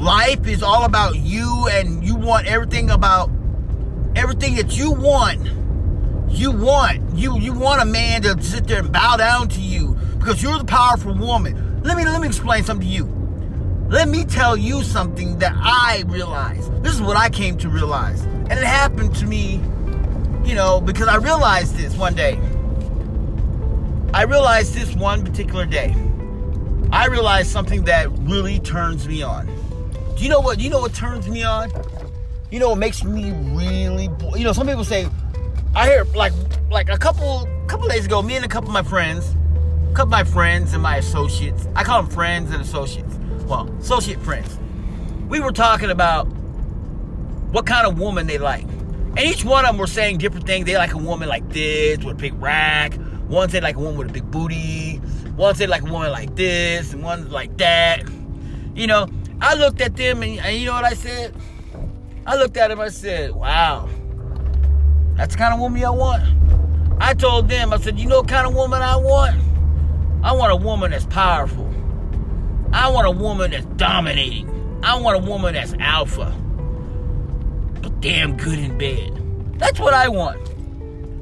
life 0.02 0.48
is 0.48 0.64
all 0.64 0.84
about 0.84 1.16
you 1.16 1.68
and 1.72 2.04
you 2.04 2.16
want 2.16 2.48
everything 2.48 2.90
about 2.90 3.30
everything 4.16 4.56
that 4.56 4.76
you 4.76 4.92
want. 4.92 5.40
You 6.30 6.52
want 6.52 7.16
you 7.16 7.38
you 7.40 7.54
want 7.54 7.82
a 7.82 7.86
man 7.86 8.24
to 8.24 8.42
sit 8.42 8.66
there 8.68 8.80
and 8.80 8.92
bow 8.92 9.18
down 9.18 9.48
to 9.50 9.62
you 9.62 9.96
because 10.18 10.42
you're 10.42 10.58
the 10.58 10.66
powerful 10.66 11.14
woman. 11.14 11.84
Let 11.84 11.98
me 11.98 12.06
let 12.06 12.20
me 12.20 12.28
explain 12.28 12.64
something 12.64 12.88
to 12.88 12.94
you. 12.94 13.06
Let 13.90 14.08
me 14.08 14.24
tell 14.26 14.58
you 14.58 14.84
something 14.84 15.38
that 15.40 15.54
I 15.56 16.04
realized. 16.08 16.82
This 16.82 16.94
is 16.94 17.02
what 17.02 17.18
I 17.18 17.30
came 17.30 17.58
to 17.60 17.70
realize. 17.70 18.22
And 18.24 18.54
it 18.54 18.64
happened 18.64 19.14
to 19.18 19.28
me, 19.28 19.62
you 20.44 20.56
know, 20.56 20.82
because 20.82 21.10
I 21.10 21.18
realized 21.18 21.76
this 21.76 21.96
one 21.96 22.16
day. 22.16 22.40
I 24.14 24.24
realized 24.24 24.74
this 24.74 24.96
one 24.96 25.24
particular 25.24 25.66
day. 25.66 25.94
I 26.92 27.06
realized 27.08 27.52
something 27.52 27.84
that 27.84 28.10
really 28.20 28.60
turns 28.60 29.08
me 29.08 29.22
on. 29.22 29.48
You 30.22 30.30
know 30.30 30.40
what? 30.40 30.60
You 30.60 30.70
know 30.70 30.80
what 30.80 30.94
turns 30.94 31.28
me 31.28 31.44
on? 31.44 31.72
you 32.52 32.60
know, 32.60 32.70
what 32.70 32.78
makes 32.78 33.04
me 33.04 33.32
really, 33.32 34.10
you 34.36 34.44
know, 34.44 34.52
some 34.52 34.68
people 34.68 34.84
say, 34.84 35.08
I 35.74 35.88
hear 35.88 36.04
like, 36.14 36.34
like 36.70 36.90
a 36.90 36.98
couple, 36.98 37.48
couple 37.68 37.88
days 37.88 38.06
ago, 38.06 38.22
me 38.22 38.36
and 38.36 38.44
a 38.44 38.50
couple 38.50 38.70
of 38.70 38.74
my 38.74 38.84
friends, 38.84 39.34
a 39.90 39.94
couple 39.94 40.04
of 40.04 40.10
my 40.10 40.24
friends 40.26 40.74
and 40.74 40.84
my 40.84 40.98
associates, 40.98 41.66
I 41.76 41.86
call 41.86 42.04
them 42.04 42.12
friends 42.12 42.52
and 42.52 42.62
associates, 42.62 43.16
well, 43.46 43.70
associate 43.80 44.20
friends. 44.20 44.60
We 45.30 45.40
were 45.40 45.54
talking 45.54 45.90
about 45.90 46.26
what 46.26 47.66
kind 47.66 47.88
of 47.88 47.98
woman 47.98 48.28
they 48.28 48.38
like. 48.38 48.64
And 48.64 49.20
each 49.20 49.46
one 49.46 49.64
of 49.64 49.72
them 49.72 49.78
were 49.78 49.88
saying 49.88 50.18
different 50.18 50.46
things. 50.46 50.66
They 50.66 50.76
like 50.76 50.92
a 50.92 50.98
woman 50.98 51.30
like 51.30 51.48
this 51.50 52.00
with 52.00 52.16
a 52.16 52.20
big 52.20 52.34
rack. 52.42 52.96
One 53.28 53.48
said 53.48 53.64
like 53.64 53.78
a 53.78 53.80
woman 53.80 53.98
with 53.98 54.10
a 54.10 54.14
big 54.14 54.30
booty. 54.30 54.98
One 55.38 55.56
said 55.56 55.70
like 55.70 55.84
a 55.84 55.92
woman 55.92 56.12
like 56.12 56.36
this, 56.36 56.92
and 56.92 57.02
one 57.02 57.30
like 57.30 57.58
that. 57.58 58.04
You 58.76 58.88
know, 58.88 59.08
I 59.42 59.56
looked 59.56 59.82
at 59.82 59.96
them 59.96 60.22
and, 60.22 60.40
and 60.40 60.56
you 60.56 60.68
know 60.68 60.74
what 60.74 60.86
I 60.86 60.94
said? 60.94 61.36
I 62.26 62.36
looked 62.36 62.56
at 62.58 62.70
him, 62.70 62.80
I 62.80 62.90
said, 62.90 63.34
wow, 63.34 63.90
that's 65.16 65.34
the 65.34 65.40
kind 65.40 65.54
of 65.54 65.60
woman 65.60 65.84
I 65.84 65.90
want. 65.90 66.24
I 67.02 67.16
told 67.16 67.50
them, 67.50 67.74
I 67.74 67.78
said, 67.78 67.98
you 68.00 68.08
know 68.08 68.20
what 68.20 68.28
kind 68.28 68.46
of 68.46 68.54
woman 68.54 68.84
I 68.84 68.96
want? 68.96 69.36
I 70.24 70.34
want 70.34 70.52
a 70.52 70.56
woman 70.56 70.92
that's 70.92 71.06
powerful. 71.06 71.68
I 72.72 72.92
want 72.92 73.08
a 73.08 73.12
woman 73.12 73.50
that's 73.52 73.66
dominating. 73.78 74.48
I 74.84 75.00
want 75.00 75.18
a 75.18 75.28
woman 75.28 75.56
that's 75.56 75.74
alpha. 75.80 76.32
But 77.82 78.00
damn 78.00 78.38
good 78.38 78.60
in 78.60 78.78
bed. 78.78 79.18
That's 79.58 79.80
what 79.80 79.96
I 79.96 80.08
want. 80.08 80.40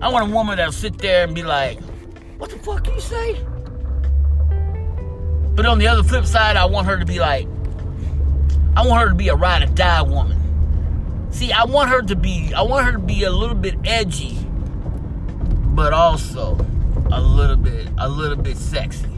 I 0.02 0.10
want 0.10 0.30
a 0.30 0.34
woman 0.34 0.58
that'll 0.58 0.74
sit 0.74 0.98
there 0.98 1.24
and 1.24 1.34
be 1.34 1.44
like, 1.44 1.80
what 2.38 2.50
the 2.50 2.60
fuck 2.60 2.86
you 2.88 3.00
say? 3.00 3.42
But 5.56 5.66
on 5.66 5.80
the 5.80 5.88
other 5.88 6.04
flip 6.04 6.26
side, 6.26 6.58
I 6.58 6.66
want 6.66 6.88
her 6.88 6.98
to 7.00 7.06
be 7.06 7.20
like, 7.20 7.48
I 8.80 8.88
want 8.88 9.02
her 9.02 9.10
to 9.10 9.16
be 9.16 9.28
a 9.28 9.36
ride 9.36 9.62
or 9.62 9.66
die 9.66 10.02
woman. 10.02 11.28
See, 11.32 11.52
I 11.52 11.66
want 11.66 11.90
her 11.90 12.02
to 12.02 12.16
be, 12.16 12.54
I 12.54 12.62
want 12.62 12.86
her 12.86 12.94
to 12.94 13.00
be 13.00 13.26
a 13.26 13.30
little 13.30 13.54
bit 13.54 13.76
edgy, 13.84 14.38
but 15.76 15.92
also 15.92 16.56
a 17.12 17.20
little 17.20 17.58
bit, 17.58 17.90
a 17.98 18.08
little 18.08 18.38
bit 18.38 18.56
sexy. 18.56 19.10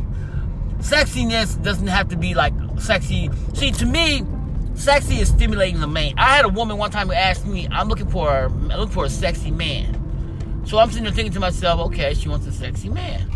Sexiness 0.80 1.62
doesn't 1.62 1.86
have 1.86 2.10
to 2.10 2.18
be 2.18 2.34
like 2.34 2.54
sexy. 2.80 3.30
See, 3.54 3.70
to 3.74 3.86
me, 3.86 4.26
sexy 4.74 5.20
is 5.20 5.28
stimulating 5.28 5.80
the 5.80 5.86
man. 5.86 6.16
I 6.18 6.36
had 6.36 6.46
a 6.46 6.50
woman 6.50 6.80
one 6.80 6.90
time 6.90 7.10
who 7.10 7.14
asked 7.14 7.46
me, 7.46 7.68
"I'm 7.72 7.88
looking 7.88 8.10
for, 8.10 8.50
looking 8.50 8.92
for 8.92 9.06
a 9.06 9.12
sexy 9.12 9.52
man." 9.52 10.64
So 10.66 10.80
I'm 10.80 10.90
sitting 10.90 11.04
there 11.04 11.14
thinking 11.14 11.34
to 11.34 11.40
myself, 11.40 11.80
"Okay, 11.82 12.16
she 12.16 12.30
wants 12.30 12.48
a 12.48 12.52
sexy 12.52 12.90
man." 12.90 13.30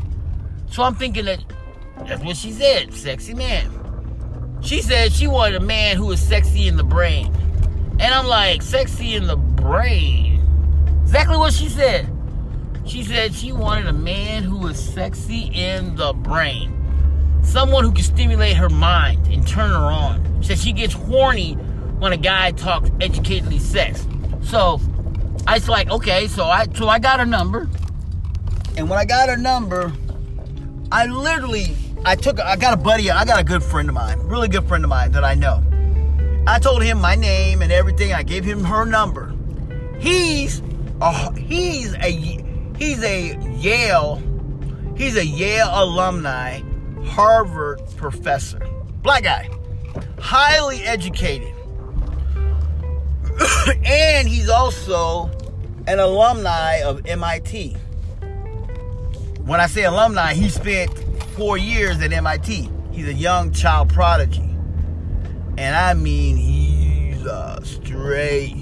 So 0.71 0.81
I'm 0.81 0.95
thinking 0.95 1.25
that 1.25 1.43
that's 2.07 2.23
what 2.23 2.35
she 2.35 2.51
said, 2.51 2.95
sexy 2.95 3.35
man. 3.35 3.84
She 4.65 4.81
said 4.81 5.13
she 5.13 5.27
wanted 5.27 5.61
a 5.61 5.63
man 5.63 5.95
who 5.95 6.07
was 6.07 6.19
sexy 6.19 6.67
in 6.67 6.75
the 6.75 6.83
brain. 6.83 7.31
And 7.99 8.13
I'm 8.13 8.25
like, 8.25 8.63
sexy 8.63 9.13
in 9.13 9.27
the 9.27 9.37
brain. 9.37 10.41
Exactly 11.03 11.37
what 11.37 11.53
she 11.53 11.69
said. 11.69 12.09
She 12.83 13.03
said 13.03 13.35
she 13.35 13.51
wanted 13.51 13.85
a 13.85 13.93
man 13.93 14.41
who 14.41 14.57
was 14.57 14.79
sexy 14.83 15.51
in 15.53 15.95
the 15.95 16.13
brain. 16.13 16.71
Someone 17.43 17.83
who 17.83 17.91
can 17.91 18.03
stimulate 18.03 18.57
her 18.57 18.69
mind 18.69 19.27
and 19.27 19.47
turn 19.47 19.69
her 19.69 19.77
on. 19.77 20.41
She 20.41 20.47
said 20.47 20.57
she 20.57 20.71
gets 20.71 20.95
horny 20.95 21.53
when 21.99 22.11
a 22.11 22.17
guy 22.17 22.49
talks 22.49 22.89
educatedly 22.89 23.61
sex. 23.61 24.07
So 24.41 24.81
I 25.45 25.53
was 25.53 25.69
like, 25.69 25.91
okay, 25.91 26.27
so 26.27 26.45
I 26.45 26.65
so 26.73 26.87
I 26.87 26.97
got 26.97 27.19
her 27.19 27.25
number. 27.25 27.69
And 28.77 28.89
when 28.89 28.97
I 28.97 29.05
got 29.05 29.29
her 29.29 29.37
number, 29.37 29.93
I 30.91 31.05
literally 31.05 31.75
I 32.05 32.15
took 32.15 32.39
I 32.39 32.55
got 32.55 32.73
a 32.73 32.77
buddy, 32.77 33.09
I 33.09 33.25
got 33.25 33.39
a 33.39 33.43
good 33.43 33.63
friend 33.63 33.89
of 33.89 33.95
mine, 33.95 34.19
really 34.19 34.47
good 34.47 34.67
friend 34.67 34.83
of 34.83 34.89
mine 34.89 35.11
that 35.13 35.23
I 35.23 35.33
know. 35.33 35.63
I 36.47 36.59
told 36.59 36.83
him 36.83 37.01
my 37.01 37.15
name 37.15 37.63
and 37.63 37.71
everything. 37.71 38.13
I 38.13 38.21
gave 38.21 38.45
him 38.45 38.63
her 38.63 38.85
number. 38.85 39.33
He's 39.97 40.61
a, 41.01 41.39
he's 41.39 41.95
a 41.95 42.11
he's 42.77 43.03
a 43.03 43.35
Yale 43.57 44.21
he's 44.95 45.17
a 45.17 45.25
Yale 45.25 45.69
alumni, 45.71 46.61
Harvard 47.05 47.81
professor. 47.97 48.59
Black 49.01 49.23
guy. 49.23 49.49
Highly 50.19 50.81
educated. 50.83 51.53
and 53.83 54.27
he's 54.27 54.49
also 54.49 55.29
an 55.87 55.99
alumni 55.99 56.81
of 56.83 57.05
MIT. 57.05 57.75
When 59.43 59.59
I 59.59 59.67
say 59.67 59.83
alumni, 59.83 60.33
he 60.33 60.49
spent 60.49 61.04
four 61.35 61.57
years 61.57 62.01
at 62.01 62.13
MIT. 62.13 62.69
He's 62.91 63.07
a 63.07 63.13
young 63.13 63.51
child 63.51 63.89
prodigy. 63.89 64.49
And 65.57 65.75
I 65.75 65.93
mean, 65.93 66.37
he's 66.37 67.25
a 67.25 67.59
straight. 67.63 68.55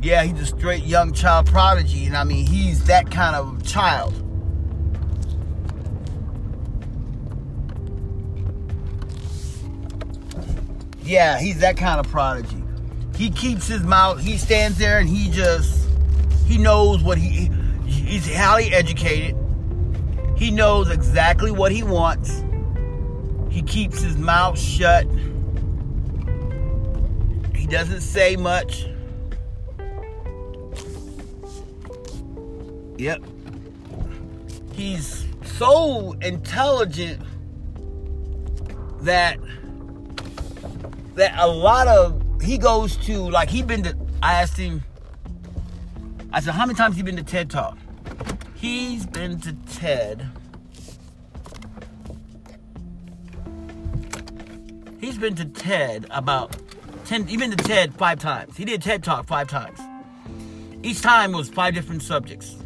Yeah, 0.00 0.24
he's 0.24 0.40
a 0.40 0.46
straight 0.46 0.84
young 0.84 1.12
child 1.12 1.46
prodigy. 1.46 2.06
And 2.06 2.16
I 2.16 2.24
mean, 2.24 2.46
he's 2.46 2.84
that 2.84 3.10
kind 3.10 3.36
of 3.36 3.62
child. 3.64 4.14
Yeah, 11.02 11.38
he's 11.38 11.58
that 11.58 11.76
kind 11.76 12.00
of 12.00 12.10
prodigy. 12.10 12.62
He 13.16 13.30
keeps 13.30 13.66
his 13.66 13.82
mouth, 13.82 14.20
he 14.20 14.38
stands 14.38 14.78
there 14.78 14.98
and 14.98 15.08
he 15.08 15.30
just, 15.30 15.86
he 16.46 16.56
knows 16.56 17.02
what 17.02 17.18
he, 17.18 17.50
he's 17.92 18.34
highly 18.34 18.72
educated. 18.72 19.36
He 20.36 20.50
knows 20.50 20.90
exactly 20.90 21.50
what 21.50 21.72
he 21.72 21.82
wants. 21.82 22.42
He 23.50 23.62
keeps 23.62 24.00
his 24.00 24.16
mouth 24.16 24.58
shut. 24.58 25.06
He 27.54 27.66
doesn't 27.66 28.00
say 28.00 28.36
much. 28.36 28.86
Yep. 32.98 33.22
He's 34.72 35.26
so 35.44 36.12
intelligent 36.22 37.20
that 39.02 39.38
that 41.14 41.34
a 41.38 41.46
lot 41.46 41.88
of 41.88 42.22
he 42.40 42.56
goes 42.56 42.96
to 42.96 43.28
like 43.30 43.50
he 43.50 43.62
been 43.62 43.82
to 43.82 43.96
I 44.22 44.40
asked 44.40 44.56
him 44.56 44.82
I 46.32 46.40
said 46.40 46.54
how 46.54 46.64
many 46.64 46.76
times 46.76 46.96
he 46.96 47.02
been 47.02 47.16
to 47.16 47.22
TED 47.22 47.50
Talk? 47.50 47.76
He's 48.62 49.04
been 49.06 49.40
to 49.40 49.54
TED. 49.74 50.24
He's 55.00 55.18
been 55.18 55.34
to 55.34 55.44
TED 55.46 56.06
about 56.12 56.56
10 57.06 57.26
he's 57.26 57.40
been 57.40 57.50
to 57.50 57.56
TED 57.56 57.92
5 57.92 58.20
times. 58.20 58.56
He 58.56 58.64
did 58.64 58.80
TED 58.80 59.02
Talk 59.02 59.26
5 59.26 59.48
times. 59.48 59.80
Each 60.84 61.02
time 61.02 61.32
was 61.32 61.48
five 61.48 61.74
different 61.74 62.04
subjects. 62.04 62.56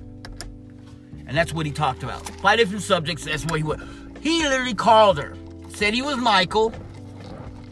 And 1.27 1.35
that's 1.35 1.55
what 1.55 1.65
he 1.65 1.73
talked 1.73 2.03
about. 2.03 2.29
Five 2.41 2.59
different 2.59 2.83
subjects, 2.83 3.25
that's 3.25 3.47
what 3.47 3.59
he 3.59 3.65
went. 3.65 3.83
He 4.21 4.47
literally 4.47 4.75
called 4.75 5.17
her. 5.17 5.35
Said 5.71 5.95
he 5.95 6.03
was 6.03 6.19
Michael 6.19 6.75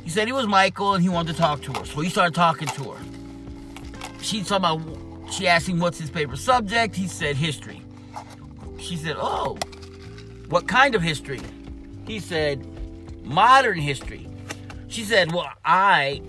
he 0.02 0.08
said 0.08 0.28
he 0.28 0.32
was 0.32 0.46
Michael 0.46 0.94
and 0.94 1.02
he 1.02 1.10
wanted 1.10 1.34
to 1.34 1.38
talk 1.38 1.60
to 1.62 1.74
her. 1.74 1.84
So 1.84 2.00
he 2.00 2.08
started 2.08 2.34
talking 2.34 2.68
to 2.68 2.92
her. 2.92 3.04
She 4.22 4.42
talking 4.42 4.80
about 4.80 5.30
she 5.30 5.46
asked 5.46 5.68
him 5.68 5.78
what's 5.78 5.98
his 5.98 6.08
favorite 6.08 6.38
subject. 6.38 6.96
He 6.96 7.06
said 7.06 7.36
history. 7.36 7.83
She 8.84 8.96
said, 8.96 9.16
"Oh, 9.18 9.56
what 10.50 10.68
kind 10.68 10.94
of 10.94 11.00
history?" 11.00 11.40
He 12.06 12.20
said, 12.20 12.66
"Modern 13.24 13.78
history." 13.78 14.28
She 14.88 15.04
said, 15.04 15.32
"Well, 15.32 15.48
I 15.64 16.20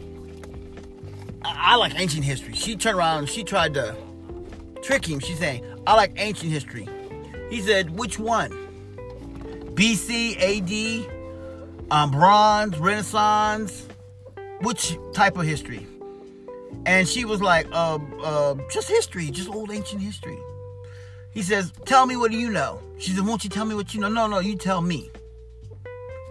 I 1.44 1.76
like 1.76 2.00
ancient 2.00 2.24
history." 2.24 2.54
She 2.54 2.78
turned 2.78 2.98
around 2.98 3.20
and 3.20 3.30
she 3.30 3.44
tried 3.44 3.74
to 3.74 3.96
trick 4.82 5.06
him. 5.06 5.20
She's 5.20 5.38
saying, 5.38 5.66
"I 5.86 5.96
like 5.96 6.14
ancient 6.16 6.52
history." 6.52 6.88
He 7.50 7.62
said, 7.62 8.00
"Which 8.00 8.18
one?" 8.18 8.52
BC, 9.76 10.38
AD, 10.40 11.12
um, 11.92 12.12
bronze, 12.12 12.78
Renaissance, 12.80 13.86
which 14.62 14.98
type 15.14 15.38
of 15.38 15.46
history? 15.46 15.86
And 16.86 17.06
she 17.06 17.26
was 17.26 17.42
like, 17.42 17.68
uh, 17.74 18.00
uh, 18.24 18.56
just 18.72 18.88
history, 18.88 19.30
just 19.32 19.50
old 19.50 19.72
ancient 19.72 20.02
history. 20.02 20.38
He 21.36 21.42
says, 21.42 21.74
tell 21.84 22.06
me 22.06 22.16
what 22.16 22.32
do 22.32 22.38
you 22.38 22.50
know? 22.50 22.82
She 22.98 23.12
said, 23.12 23.28
won't 23.28 23.44
you 23.44 23.50
tell 23.50 23.66
me 23.66 23.76
what 23.76 23.94
you 23.94 24.00
know? 24.00 24.08
No, 24.08 24.26
no, 24.26 24.40
you 24.40 24.56
tell 24.56 24.82
me. 24.82 25.12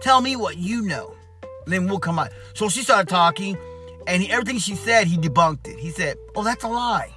Tell 0.01 0.19
me 0.19 0.35
what 0.35 0.57
you 0.57 0.81
know. 0.81 1.15
And 1.63 1.71
then 1.71 1.87
we'll 1.87 1.99
come 1.99 2.17
out. 2.17 2.31
So 2.55 2.69
she 2.69 2.81
started 2.81 3.07
talking, 3.07 3.55
and 4.07 4.23
he, 4.23 4.31
everything 4.31 4.57
she 4.57 4.73
said, 4.73 5.05
he 5.05 5.15
debunked 5.15 5.67
it. 5.67 5.77
He 5.77 5.91
said, 5.91 6.17
oh, 6.35 6.43
that's 6.43 6.63
a 6.63 6.67
lie. 6.67 7.13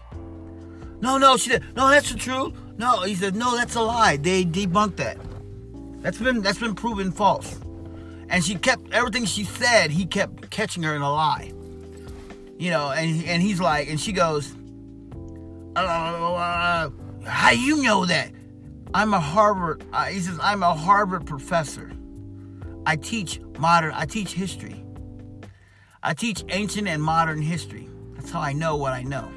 No, 1.00 1.16
no, 1.16 1.38
she 1.38 1.48
said, 1.48 1.64
no, 1.74 1.88
that's 1.88 2.12
the 2.12 2.18
truth. 2.18 2.52
No, 2.76 3.04
he 3.04 3.14
said, 3.14 3.34
no, 3.34 3.56
that's 3.56 3.74
a 3.74 3.80
lie. 3.80 4.18
They 4.18 4.44
debunked 4.44 4.96
that. 4.96 5.16
That's 6.02 6.18
been 6.18 6.42
that's 6.42 6.58
been 6.58 6.74
proven 6.74 7.10
false. 7.10 7.58
And 8.28 8.44
she 8.44 8.56
kept 8.56 8.92
everything 8.92 9.24
she 9.24 9.44
said, 9.44 9.90
he 9.90 10.04
kept 10.04 10.50
catching 10.50 10.82
her 10.82 10.94
in 10.94 11.00
a 11.00 11.10
lie. 11.10 11.52
You 12.58 12.70
know, 12.70 12.90
and 12.90 13.24
and 13.24 13.42
he's 13.42 13.60
like, 13.60 13.88
and 13.88 13.98
she 13.98 14.12
goes, 14.12 14.54
uh, 15.74 15.80
uh, 15.80 15.82
uh, 15.82 16.34
uh 16.34 16.90
"How 17.24 17.50
you 17.50 17.82
know 17.82 18.06
that?" 18.06 18.30
I'm 18.94 19.12
a 19.12 19.20
Harvard. 19.20 19.84
Uh, 19.92 20.04
he 20.04 20.20
says, 20.20 20.38
"I'm 20.42 20.62
a 20.62 20.74
Harvard 20.74 21.26
professor. 21.26 21.90
I 22.86 22.96
teach 22.96 23.40
modern. 23.58 23.92
I 23.94 24.06
teach 24.06 24.32
history. 24.32 24.84
I 26.02 26.14
teach 26.14 26.44
ancient 26.48 26.88
and 26.88 27.02
modern 27.02 27.42
history. 27.42 27.88
That's 28.14 28.30
how 28.30 28.40
I 28.40 28.52
know 28.52 28.76
what 28.76 28.92
I 28.92 29.02
know. 29.02 29.30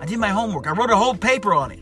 I 0.00 0.06
did 0.06 0.18
my 0.18 0.28
homework. 0.28 0.66
I 0.66 0.70
wrote 0.72 0.90
a 0.90 0.96
whole 0.96 1.14
paper 1.14 1.52
on 1.54 1.72
it. 1.72 1.80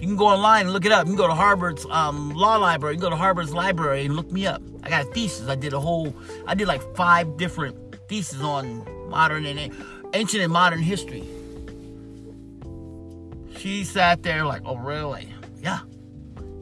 You 0.00 0.06
can 0.06 0.16
go 0.16 0.26
online 0.26 0.66
and 0.66 0.72
look 0.72 0.84
it 0.84 0.92
up. 0.92 1.06
You 1.06 1.12
can 1.12 1.16
go 1.16 1.26
to 1.26 1.34
Harvard's 1.34 1.84
um, 1.90 2.30
law 2.30 2.56
library. 2.56 2.94
You 2.94 3.00
can 3.00 3.06
go 3.06 3.10
to 3.10 3.16
Harvard's 3.16 3.52
library 3.52 4.04
and 4.04 4.14
look 4.14 4.30
me 4.30 4.46
up. 4.46 4.62
I 4.84 4.90
got 4.90 5.06
a 5.06 5.10
thesis. 5.10 5.48
I 5.48 5.56
did 5.56 5.72
a 5.72 5.80
whole. 5.80 6.14
I 6.46 6.54
did 6.54 6.68
like 6.68 6.82
five 6.94 7.36
different 7.36 7.76
theses 8.08 8.40
on 8.40 8.86
modern 9.08 9.44
and 9.44 9.74
ancient 10.14 10.42
and 10.42 10.52
modern 10.52 10.80
history. 10.80 11.24
She 13.58 13.82
sat 13.82 14.22
there 14.22 14.44
like, 14.44 14.62
oh 14.64 14.76
really? 14.76 15.34
Yeah, 15.60 15.80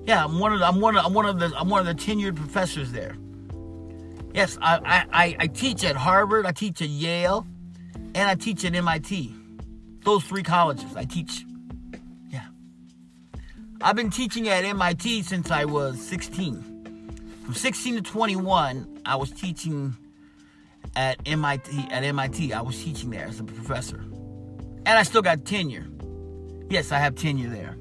yeah. 0.07 0.25
I'm 0.25 0.39
one 0.39 0.55
of 0.55 0.61
the, 0.61 0.67
I'm 0.67 0.81
one 0.81 0.97
of 0.97 1.05
I'm 1.05 1.13
one 1.13 1.27
of 1.27 1.39
the 1.39 1.53
I'm 1.55 1.69
one 1.69 1.87
of 1.87 1.87
the 1.87 2.03
tenured 2.03 2.37
professors 2.37 2.91
there. 2.93 3.17
Yes, 4.33 4.57
I 4.63 5.05
I, 5.13 5.37
I 5.39 5.47
teach 5.47 5.85
at 5.85 5.95
Harvard. 5.95 6.47
I 6.47 6.53
teach 6.53 6.81
at 6.81 6.89
Yale, 6.89 7.47
and 8.15 8.31
I 8.31 8.35
teach 8.35 8.65
at 8.65 8.75
MIT. 8.75 9.35
Those 10.05 10.25
three 10.25 10.43
colleges. 10.43 10.97
I 10.97 11.05
teach 11.05 11.45
Yeah. 12.31 12.47
I've 13.83 13.97
been 13.97 14.11
teaching 14.11 14.49
at 14.49 14.65
MIT 14.65 15.23
since 15.25 15.51
I 15.51 15.67
was 15.67 16.01
16. 16.01 16.73
From 17.45 17.55
16 17.55 17.97
to 17.97 18.03
21, 18.03 19.03
I 19.05 19.17
was 19.17 19.31
teaching 19.31 19.97
at 20.95 21.19
MIT. 21.27 21.89
At 21.91 22.05
MIT, 22.05 22.55
I 22.55 22.63
was 22.63 22.83
teaching 22.83 23.11
there 23.11 23.27
as 23.27 23.39
a 23.39 23.45
professor, 23.45 23.99
and 23.99 24.89
I 24.89 25.03
still 25.03 25.23
got 25.23 25.45
tenure. 25.45 25.87
Yes, 26.69 26.93
I 26.93 26.99
have 26.99 27.15
tenure 27.15 27.49
there. 27.49 27.77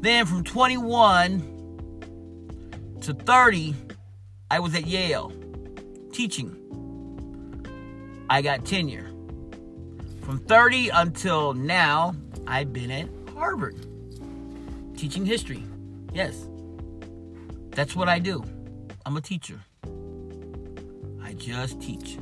Then 0.00 0.26
from 0.26 0.42
21 0.44 2.96
to 3.02 3.12
30, 3.12 3.74
I 4.50 4.60
was 4.60 4.74
at 4.74 4.86
Yale 4.86 5.32
teaching. 6.12 6.56
I 8.30 8.42
got 8.42 8.64
tenure. 8.64 9.10
From 10.22 10.38
30 10.38 10.90
until 10.90 11.54
now, 11.54 12.14
I've 12.46 12.72
been 12.72 12.90
at 12.90 13.08
Harvard 13.34 13.86
teaching 14.96 15.24
history. 15.24 15.64
Yes. 16.12 16.46
That's 17.70 17.96
what 17.96 18.08
I 18.08 18.18
do. 18.18 18.44
I'm 19.06 19.16
a 19.16 19.20
teacher. 19.20 19.60
I 21.22 21.32
just 21.34 21.80
teach. 21.80 22.16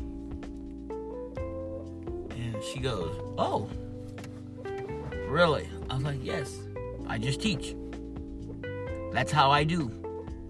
And 2.31 2.57
she 2.73 2.81
goes, 2.81 3.15
Oh, 3.37 3.69
really? 5.29 5.69
I 5.91 5.95
was 5.95 6.05
like, 6.05 6.19
Yes, 6.23 6.59
I 7.07 7.19
just 7.19 7.41
teach. 7.41 7.75
That's 9.13 9.33
how 9.33 9.51
I 9.51 9.65
do. 9.65 9.91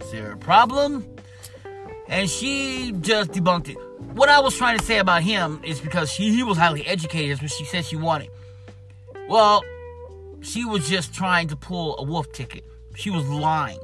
Is 0.01 0.11
there 0.11 0.33
a 0.33 0.37
problem? 0.37 1.05
And 2.09 2.29
she 2.29 2.93
just 3.01 3.33
debunked 3.33 3.69
it. 3.69 3.77
What 4.14 4.29
I 4.29 4.41
was 4.41 4.57
trying 4.57 4.79
to 4.79 4.85
say 4.85 4.99
about 4.99 5.23
him 5.23 5.61
is 5.62 5.81
because 5.81 6.11
she, 6.11 6.35
he 6.35 6.43
was 6.43 6.57
highly 6.57 6.87
educated, 6.87 7.33
that's 7.33 7.43
what 7.43 7.51
she 7.51 7.64
said 7.64 7.85
she 7.85 7.97
wanted. 7.97 8.31
Well, 9.29 9.62
she 10.41 10.64
was 10.64 10.88
just 10.88 11.14
trying 11.14 11.49
to 11.49 11.57
pull 11.57 11.99
a 11.99 12.03
wolf 12.03 12.33
ticket. 12.33 12.64
She 12.95 13.11
was 13.11 13.29
lying. 13.29 13.79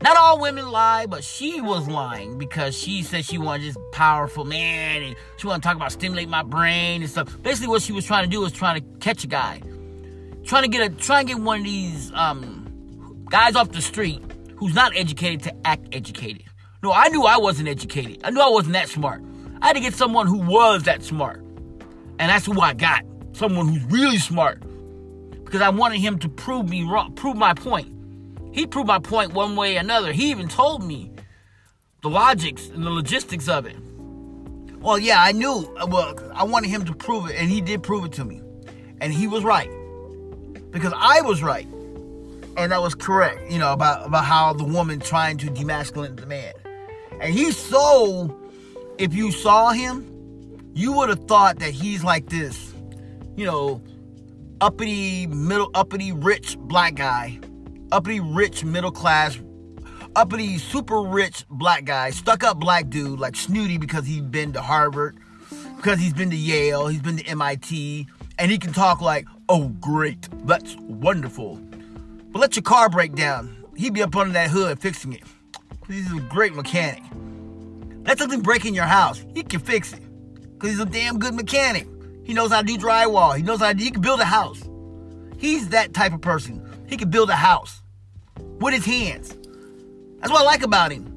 Not 0.00 0.16
all 0.16 0.38
women 0.38 0.70
lie, 0.70 1.06
but 1.06 1.24
she 1.24 1.60
was 1.60 1.88
lying 1.88 2.38
because 2.38 2.76
she 2.76 3.02
said 3.02 3.24
she 3.24 3.36
wanted 3.36 3.64
this 3.64 3.76
powerful 3.90 4.44
man 4.44 5.02
and 5.02 5.16
she 5.38 5.48
wanted 5.48 5.62
to 5.62 5.68
talk 5.68 5.76
about 5.76 5.90
stimulate 5.90 6.28
my 6.28 6.44
brain 6.44 7.02
and 7.02 7.10
stuff. 7.10 7.36
Basically, 7.42 7.66
what 7.68 7.82
she 7.82 7.92
was 7.92 8.04
trying 8.04 8.22
to 8.22 8.30
do 8.30 8.40
was 8.40 8.52
trying 8.52 8.80
to 8.80 8.98
catch 9.00 9.24
a 9.24 9.26
guy, 9.26 9.60
trying 10.44 10.62
to 10.62 10.68
get 10.68 10.88
a 10.88 10.94
trying 10.94 11.26
to 11.26 11.34
get 11.34 11.42
one 11.42 11.58
of 11.58 11.64
these 11.64 12.12
um, 12.14 13.24
guys 13.28 13.56
off 13.56 13.72
the 13.72 13.82
street 13.82 14.22
who's 14.56 14.74
not 14.74 14.92
educated 14.94 15.42
to 15.42 15.66
act 15.66 15.88
educated. 15.90 16.44
No, 16.80 16.92
I 16.92 17.08
knew 17.08 17.24
I 17.24 17.38
wasn't 17.38 17.68
educated. 17.68 18.20
I 18.22 18.30
knew 18.30 18.40
I 18.40 18.50
wasn't 18.50 18.74
that 18.74 18.88
smart. 18.88 19.20
I 19.60 19.68
had 19.68 19.72
to 19.76 19.80
get 19.80 19.94
someone 19.94 20.28
who 20.28 20.38
was 20.38 20.84
that 20.84 21.02
smart, 21.02 21.40
and 22.20 22.30
that's 22.30 22.46
who 22.46 22.60
I 22.60 22.72
got. 22.72 23.04
Someone 23.32 23.66
who's 23.66 23.82
really 23.84 24.18
smart 24.18 24.62
because 25.44 25.60
I 25.60 25.70
wanted 25.70 25.98
him 25.98 26.20
to 26.20 26.28
prove 26.28 26.68
me 26.68 26.84
wrong, 26.84 27.14
prove 27.14 27.36
my 27.36 27.52
point. 27.52 27.97
He 28.52 28.66
proved 28.66 28.88
my 28.88 28.98
point 28.98 29.32
one 29.32 29.56
way 29.56 29.76
or 29.76 29.80
another. 29.80 30.12
He 30.12 30.30
even 30.30 30.48
told 30.48 30.82
me 30.82 31.10
the 32.02 32.10
logics 32.10 32.68
and 32.68 32.84
the 32.84 32.90
logistics 32.90 33.48
of 33.48 33.66
it. 33.66 33.76
Well, 34.80 34.98
yeah, 34.98 35.20
I 35.20 35.32
knew. 35.32 35.68
Well, 35.88 36.14
I 36.34 36.44
wanted 36.44 36.70
him 36.70 36.84
to 36.84 36.94
prove 36.94 37.28
it, 37.28 37.36
and 37.36 37.50
he 37.50 37.60
did 37.60 37.82
prove 37.82 38.04
it 38.04 38.12
to 38.12 38.24
me. 38.24 38.40
And 39.00 39.12
he 39.12 39.26
was 39.26 39.44
right. 39.44 39.70
Because 40.70 40.92
I 40.96 41.20
was 41.22 41.42
right. 41.42 41.66
And 42.56 42.72
that 42.72 42.80
was 42.80 42.94
correct, 42.94 43.50
you 43.50 43.58
know, 43.58 43.72
about, 43.72 44.06
about 44.06 44.24
how 44.24 44.52
the 44.52 44.64
woman 44.64 45.00
trying 45.00 45.36
to 45.38 45.46
demasculine 45.46 46.18
the 46.18 46.26
man. 46.26 46.52
And 47.20 47.32
he's 47.32 47.56
so, 47.56 48.36
if 48.98 49.14
you 49.14 49.30
saw 49.30 49.70
him, 49.70 50.04
you 50.74 50.92
would 50.92 51.08
have 51.08 51.24
thought 51.26 51.58
that 51.60 51.70
he's 51.70 52.02
like 52.02 52.28
this, 52.28 52.72
you 53.36 53.44
know, 53.44 53.82
uppity, 54.60 55.26
middle, 55.28 55.70
uppity, 55.74 56.12
rich 56.12 56.56
black 56.58 56.94
guy 56.94 57.38
uppity, 57.92 58.20
rich, 58.20 58.64
middle 58.64 58.90
class, 58.90 59.38
uppity, 60.16 60.58
super 60.58 61.02
rich 61.02 61.44
black 61.48 61.84
guy, 61.84 62.10
stuck 62.10 62.44
up 62.44 62.58
black 62.58 62.88
dude, 62.88 63.18
like 63.18 63.36
snooty 63.36 63.78
because 63.78 64.06
he's 64.06 64.20
been 64.22 64.52
to 64.52 64.62
Harvard, 64.62 65.18
because 65.76 65.98
he's 65.98 66.12
been 66.12 66.30
to 66.30 66.36
Yale, 66.36 66.88
he's 66.88 67.02
been 67.02 67.16
to 67.16 67.26
MIT, 67.26 68.06
and 68.38 68.50
he 68.50 68.58
can 68.58 68.72
talk 68.72 69.00
like, 69.00 69.26
oh, 69.48 69.68
great, 69.80 70.28
that's 70.46 70.76
wonderful. 70.76 71.56
But 72.30 72.40
let 72.40 72.56
your 72.56 72.62
car 72.62 72.88
break 72.88 73.14
down. 73.14 73.56
He'd 73.76 73.94
be 73.94 74.02
up 74.02 74.14
under 74.16 74.32
that 74.34 74.50
hood 74.50 74.80
fixing 74.80 75.12
it. 75.12 75.22
He's 75.86 76.12
a 76.12 76.20
great 76.20 76.54
mechanic. 76.54 77.02
Let 78.04 78.18
something 78.18 78.42
break 78.42 78.64
in 78.64 78.74
your 78.74 78.84
house. 78.84 79.24
He 79.34 79.42
can 79.42 79.60
fix 79.60 79.92
it. 79.92 80.02
Because 80.52 80.70
he's 80.70 80.80
a 80.80 80.86
damn 80.86 81.18
good 81.18 81.34
mechanic. 81.34 81.86
He 82.24 82.34
knows 82.34 82.50
how 82.50 82.60
to 82.60 82.66
do 82.66 82.76
drywall. 82.76 83.36
He 83.36 83.42
knows 83.42 83.60
how 83.60 83.72
to, 83.72 83.78
he 83.78 83.90
can 83.90 84.02
build 84.02 84.20
a 84.20 84.24
house. 84.24 84.62
He's 85.38 85.70
that 85.70 85.94
type 85.94 86.12
of 86.12 86.20
person. 86.20 86.62
He 86.88 86.96
could 86.96 87.10
build 87.10 87.30
a 87.30 87.36
house 87.36 87.77
with 88.60 88.74
his 88.74 88.84
hands. 88.84 89.36
That's 90.20 90.32
what 90.32 90.42
I 90.42 90.44
like 90.44 90.62
about 90.62 90.92
him. 90.92 91.14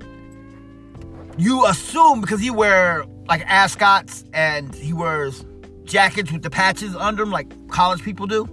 You 1.38 1.65
assume 1.65 2.21
because 2.21 2.39
he 2.39 2.51
wear 2.51 3.06
like 3.27 3.43
ascots 3.47 4.25
and 4.34 4.73
he 4.75 4.93
wears 4.93 5.45
jackets 5.84 6.32
with 6.32 6.43
the 6.43 6.49
patches 6.49 6.95
under 6.95 7.23
them 7.23 7.32
like 7.32 7.67
college 7.69 8.04
people 8.04 8.27
do, 8.27 8.47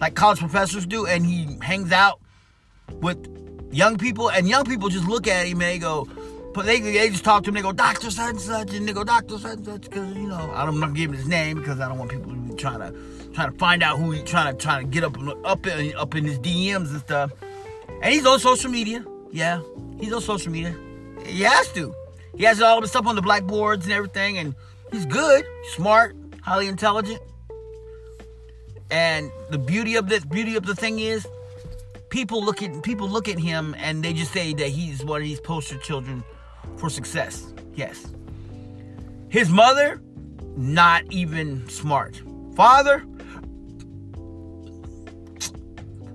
like 0.00 0.14
college 0.14 0.38
professors 0.38 0.86
do, 0.86 1.06
and 1.06 1.24
he 1.24 1.56
hangs 1.62 1.92
out 1.92 2.20
with 3.00 3.18
young 3.72 3.96
people, 3.96 4.30
and 4.30 4.48
young 4.48 4.64
people 4.64 4.88
just 4.88 5.06
look 5.06 5.26
at 5.26 5.46
him 5.46 5.60
and 5.60 5.62
they 5.62 5.78
go, 5.78 6.08
but 6.52 6.66
they, 6.66 6.80
they 6.80 7.08
just 7.10 7.24
talk 7.24 7.44
to 7.44 7.50
him. 7.50 7.54
They 7.54 7.62
go, 7.62 7.72
Doctor 7.72 8.10
such 8.10 8.30
and 8.30 8.40
such, 8.40 8.74
and 8.74 8.88
they 8.88 8.92
go, 8.92 9.04
Doctor 9.04 9.38
such 9.38 9.58
and 9.58 9.66
such, 9.66 9.82
because 9.82 10.16
you 10.16 10.26
know 10.26 10.50
I'm 10.52 10.80
not 10.80 10.94
giving 10.94 11.16
his 11.16 11.28
name 11.28 11.58
because 11.58 11.78
I 11.80 11.88
don't 11.88 11.98
want 11.98 12.10
people 12.10 12.32
to 12.32 12.36
be 12.36 12.54
trying 12.54 12.80
to 12.80 12.92
trying 13.32 13.52
to 13.52 13.58
find 13.58 13.82
out 13.82 13.98
who 13.98 14.10
he 14.10 14.22
trying 14.22 14.56
to 14.56 14.60
trying 14.60 14.84
to 14.84 14.90
get 14.90 15.04
up 15.04 15.16
up 15.44 15.66
in, 15.66 15.94
up 15.94 16.14
in 16.14 16.24
his 16.24 16.38
DMs 16.38 16.90
and 16.90 17.00
stuff. 17.00 17.32
And 18.02 18.12
he's 18.12 18.26
on 18.26 18.38
social 18.38 18.70
media. 18.70 19.04
Yeah, 19.30 19.60
he's 19.98 20.12
on 20.12 20.20
social 20.20 20.50
media. 20.50 20.76
He 21.24 21.42
has 21.42 21.72
to. 21.72 21.94
He 22.36 22.44
has 22.44 22.60
all 22.62 22.80
the 22.80 22.88
stuff 22.88 23.06
on 23.06 23.16
the 23.16 23.22
blackboards 23.22 23.84
and 23.84 23.92
everything, 23.92 24.38
and 24.38 24.54
he's 24.90 25.06
good, 25.06 25.44
smart, 25.74 26.16
highly 26.42 26.68
intelligent. 26.68 27.20
And 28.90 29.30
the 29.50 29.58
beauty 29.58 29.96
of 29.96 30.08
this 30.08 30.24
beauty 30.24 30.56
of 30.56 30.66
the 30.66 30.74
thing 30.74 30.98
is, 30.98 31.26
people 32.08 32.42
look 32.44 32.62
at 32.62 32.82
people 32.82 33.08
look 33.08 33.28
at 33.28 33.38
him 33.38 33.76
and 33.78 34.02
they 34.02 34.12
just 34.12 34.32
say 34.32 34.52
that 34.54 34.68
he's 34.68 35.04
one 35.04 35.20
of 35.20 35.26
these 35.26 35.40
poster 35.40 35.78
children 35.78 36.24
for 36.76 36.90
success. 36.90 37.52
Yes. 37.74 38.12
His 39.28 39.48
mother, 39.48 40.00
not 40.56 41.04
even 41.10 41.68
smart. 41.68 42.20
Father, 42.56 43.04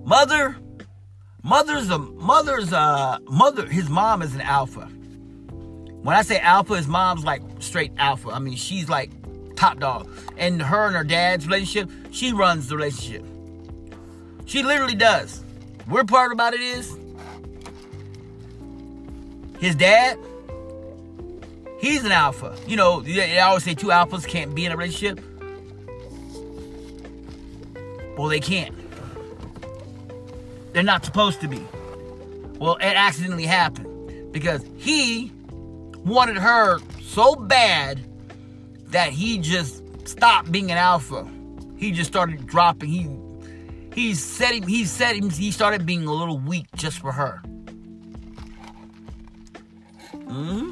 Mother, 0.05 0.55
mother's 1.45 1.91
a 1.91 1.99
mother's 1.99 2.73
uh 2.73 3.19
mother. 3.29 3.67
His 3.67 3.87
mom 3.87 4.21
is 4.21 4.33
an 4.33 4.41
alpha. 4.41 4.89
When 6.01 6.15
I 6.15 6.23
say 6.23 6.39
alpha, 6.39 6.75
his 6.75 6.87
mom's 6.87 7.23
like 7.23 7.41
straight 7.59 7.91
alpha. 7.97 8.29
I 8.29 8.39
mean, 8.39 8.55
she's 8.55 8.89
like 8.89 9.11
top 9.55 9.79
dog. 9.79 10.09
And 10.37 10.61
her 10.61 10.87
and 10.87 10.95
her 10.95 11.03
dad's 11.03 11.45
relationship, 11.45 11.89
she 12.11 12.33
runs 12.33 12.67
the 12.67 12.75
relationship. 12.75 13.23
She 14.45 14.63
literally 14.63 14.95
does. 14.95 15.43
Weird 15.87 16.07
part 16.07 16.31
about 16.31 16.53
it 16.53 16.61
is 16.61 16.97
his 19.59 19.75
dad, 19.75 20.17
he's 21.79 22.03
an 22.03 22.11
alpha. 22.11 22.55
You 22.67 22.75
know, 22.75 23.01
they 23.01 23.39
always 23.39 23.63
say 23.63 23.75
two 23.75 23.87
alphas 23.87 24.27
can't 24.27 24.53
be 24.53 24.65
in 24.65 24.71
a 24.71 24.77
relationship. 24.77 25.23
Well, 28.17 28.29
they 28.29 28.39
can't. 28.39 28.73
They're 30.75 30.83
not 30.83 31.05
supposed 31.05 31.39
to 31.39 31.47
be. 31.47 31.65
Well, 32.59 32.75
it 32.75 32.83
accidentally 32.83 33.45
happened 33.45 34.33
because 34.33 34.61
he 34.75 35.31
wanted 36.03 36.35
her 36.35 36.79
so 37.01 37.33
bad 37.33 38.01
that 38.87 39.13
he 39.13 39.37
just 39.37 39.81
stopped 40.05 40.51
being 40.51 40.71
an 40.71 40.77
alpha. 40.77 41.25
He 41.77 41.93
just 41.93 42.09
started 42.09 42.45
dropping. 42.45 42.89
He 42.89 43.07
he 43.93 44.15
said. 44.15 44.65
He 44.65 44.83
said. 44.83 45.15
He 45.31 45.51
started 45.51 45.85
being 45.85 46.05
a 46.07 46.13
little 46.13 46.39
weak 46.39 46.65
just 46.75 46.99
for 46.99 47.13
her. 47.13 47.37
Hmm. 50.27 50.71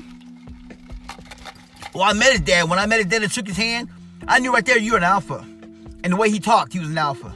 Well, 1.94 2.04
I 2.04 2.12
met 2.12 2.34
his 2.34 2.42
dad. 2.42 2.70
When 2.70 2.78
I 2.78 2.88
met 2.88 2.98
his 2.98 3.06
dad 3.06 3.24
and 3.24 3.32
shook 3.32 3.48
his 3.48 3.56
hand, 3.56 3.88
I 4.28 4.40
knew 4.40 4.52
right 4.52 4.66
there 4.66 4.78
you're 4.78 4.98
an 4.98 5.04
alpha. 5.04 5.46
And 6.04 6.12
the 6.12 6.18
way 6.18 6.30
he 6.30 6.42
talked, 6.42 6.74
he 6.74 6.80
was 6.80 6.90
an 6.90 6.98
alpha. 6.98 7.34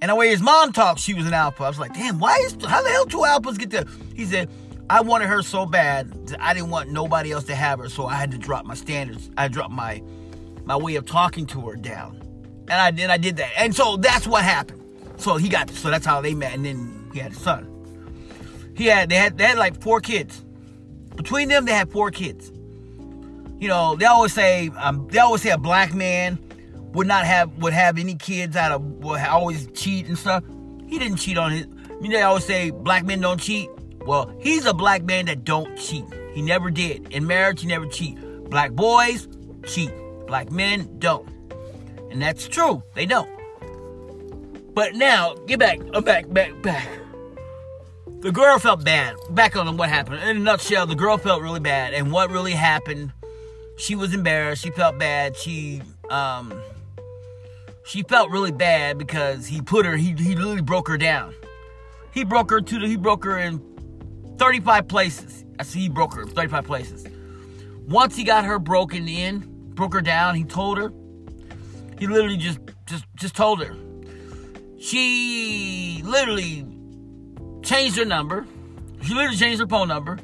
And 0.00 0.10
the 0.10 0.14
way 0.14 0.28
his 0.28 0.40
mom 0.40 0.72
talked, 0.72 1.00
she 1.00 1.14
was 1.14 1.26
an 1.26 1.34
alpha. 1.34 1.64
I 1.64 1.68
was 1.68 1.78
like, 1.78 1.92
damn, 1.94 2.18
why 2.18 2.36
is 2.44 2.52
how 2.64 2.82
the 2.82 2.90
hell 2.90 3.06
two 3.06 3.18
alphas 3.18 3.58
get 3.58 3.70
there? 3.70 3.84
He 4.14 4.24
said, 4.24 4.48
I 4.90 5.00
wanted 5.00 5.26
her 5.26 5.42
so 5.42 5.66
bad 5.66 6.28
that 6.28 6.40
I 6.40 6.54
didn't 6.54 6.70
want 6.70 6.90
nobody 6.90 7.32
else 7.32 7.44
to 7.44 7.54
have 7.54 7.78
her, 7.80 7.88
so 7.88 8.06
I 8.06 8.14
had 8.14 8.30
to 8.30 8.38
drop 8.38 8.64
my 8.64 8.74
standards. 8.74 9.30
I 9.36 9.48
dropped 9.48 9.72
my 9.72 10.02
my 10.64 10.76
way 10.76 10.96
of 10.96 11.06
talking 11.06 11.46
to 11.46 11.60
her 11.62 11.76
down. 11.76 12.16
And 12.68 12.72
I 12.72 12.90
did 12.90 13.10
I 13.10 13.16
did 13.16 13.36
that. 13.36 13.50
And 13.56 13.74
so 13.74 13.96
that's 13.96 14.26
what 14.26 14.44
happened. 14.44 14.82
So 15.16 15.36
he 15.36 15.48
got 15.48 15.68
so 15.70 15.90
that's 15.90 16.06
how 16.06 16.20
they 16.20 16.34
met, 16.34 16.54
and 16.54 16.64
then 16.64 17.10
he 17.12 17.18
had 17.18 17.32
a 17.32 17.34
son. 17.34 17.74
He 18.76 18.86
had 18.86 19.08
they 19.08 19.16
had 19.16 19.36
they 19.36 19.44
had 19.44 19.58
like 19.58 19.82
four 19.82 20.00
kids. 20.00 20.44
Between 21.16 21.48
them, 21.48 21.64
they 21.64 21.72
had 21.72 21.90
four 21.90 22.10
kids. 22.10 22.52
You 23.58 23.66
know, 23.66 23.96
they 23.96 24.06
always 24.06 24.32
say 24.32 24.70
um, 24.78 25.08
they 25.08 25.18
always 25.18 25.42
say 25.42 25.50
a 25.50 25.58
black 25.58 25.92
man 25.92 26.38
would 26.92 27.06
not 27.06 27.24
have 27.24 27.50
would 27.58 27.72
have 27.72 27.98
any 27.98 28.14
kids 28.14 28.56
out 28.56 28.72
of 28.72 28.82
would 28.82 29.20
always 29.20 29.68
cheat 29.72 30.06
and 30.06 30.18
stuff. 30.18 30.42
He 30.86 30.98
didn't 30.98 31.18
cheat 31.18 31.38
on 31.38 31.52
his. 31.52 31.66
You 32.00 32.08
know, 32.08 32.16
they 32.16 32.22
always 32.22 32.44
say 32.44 32.70
black 32.70 33.04
men 33.04 33.20
don't 33.20 33.40
cheat. 33.40 33.68
Well, 34.06 34.32
he's 34.38 34.64
a 34.64 34.72
black 34.72 35.02
man 35.02 35.26
that 35.26 35.44
don't 35.44 35.76
cheat. 35.76 36.04
He 36.32 36.42
never 36.42 36.70
did. 36.70 37.12
In 37.12 37.26
marriage, 37.26 37.60
he 37.60 37.66
never 37.66 37.86
cheat. 37.86 38.18
Black 38.48 38.72
boys 38.72 39.28
cheat. 39.66 39.92
Black 40.26 40.50
men 40.50 40.88
don't. 40.98 41.28
And 42.10 42.22
that's 42.22 42.48
true. 42.48 42.82
They 42.94 43.06
don't. 43.06 43.28
But 44.74 44.94
now, 44.94 45.34
get 45.46 45.58
back, 45.58 45.80
uh, 45.92 46.00
back, 46.00 46.32
back, 46.32 46.62
back. 46.62 46.88
the 48.20 48.30
girl 48.30 48.58
felt 48.58 48.84
bad. 48.84 49.16
Back 49.30 49.56
on 49.56 49.76
what 49.76 49.88
happened. 49.88 50.22
In 50.22 50.36
a 50.36 50.40
nutshell, 50.40 50.86
the 50.86 50.94
girl 50.94 51.18
felt 51.18 51.42
really 51.42 51.60
bad. 51.60 51.94
And 51.94 52.12
what 52.12 52.30
really 52.30 52.52
happened, 52.52 53.12
she 53.76 53.94
was 53.96 54.14
embarrassed. 54.14 54.62
She 54.62 54.70
felt 54.70 54.98
bad. 54.98 55.36
She 55.36 55.82
um 56.10 56.62
she 57.88 58.02
felt 58.02 58.30
really 58.30 58.52
bad 58.52 58.98
because 58.98 59.46
he 59.46 59.62
put 59.62 59.86
her 59.86 59.96
he 59.96 60.12
he 60.12 60.36
literally 60.36 60.60
broke 60.60 60.88
her 60.88 60.98
down. 60.98 61.34
He 62.12 62.22
broke 62.22 62.50
her 62.50 62.60
to 62.60 62.78
the 62.78 62.86
he 62.86 62.96
broke 62.96 63.24
her 63.24 63.38
in 63.38 63.62
35 64.36 64.88
places. 64.88 65.46
I 65.58 65.62
see 65.62 65.80
he 65.80 65.88
broke 65.88 66.14
her 66.14 66.26
35 66.26 66.64
places. 66.66 67.06
Once 67.86 68.14
he 68.14 68.24
got 68.24 68.44
her 68.44 68.58
broken 68.58 69.08
in, 69.08 69.40
broke 69.74 69.94
her 69.94 70.02
down, 70.02 70.34
he 70.34 70.44
told 70.44 70.76
her. 70.76 70.92
He 71.98 72.06
literally 72.06 72.36
just 72.36 72.60
just 72.84 73.06
just 73.16 73.34
told 73.34 73.64
her. 73.64 73.74
She 74.78 76.02
literally 76.04 76.66
changed 77.62 77.96
her 77.96 78.04
number. 78.04 78.46
She 79.00 79.14
literally 79.14 79.38
changed 79.38 79.60
her 79.60 79.66
phone 79.66 79.88
number, 79.88 80.18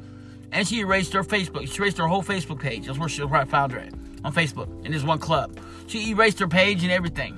and 0.51 0.67
she 0.67 0.81
erased 0.81 1.13
her 1.13 1.23
Facebook. 1.23 1.67
She 1.67 1.81
erased 1.81 1.97
her 1.97 2.07
whole 2.07 2.21
Facebook 2.21 2.59
page. 2.59 2.85
That's 2.85 2.99
where 2.99 3.09
she 3.09 3.25
probably 3.25 3.49
found 3.49 3.71
her 3.71 3.79
at 3.79 3.93
on 4.23 4.33
Facebook 4.33 4.85
in 4.85 4.91
this 4.91 5.03
one 5.03 5.17
club. 5.17 5.59
She 5.87 6.11
erased 6.11 6.37
her 6.39 6.47
page 6.47 6.83
and 6.83 6.91
everything 6.91 7.35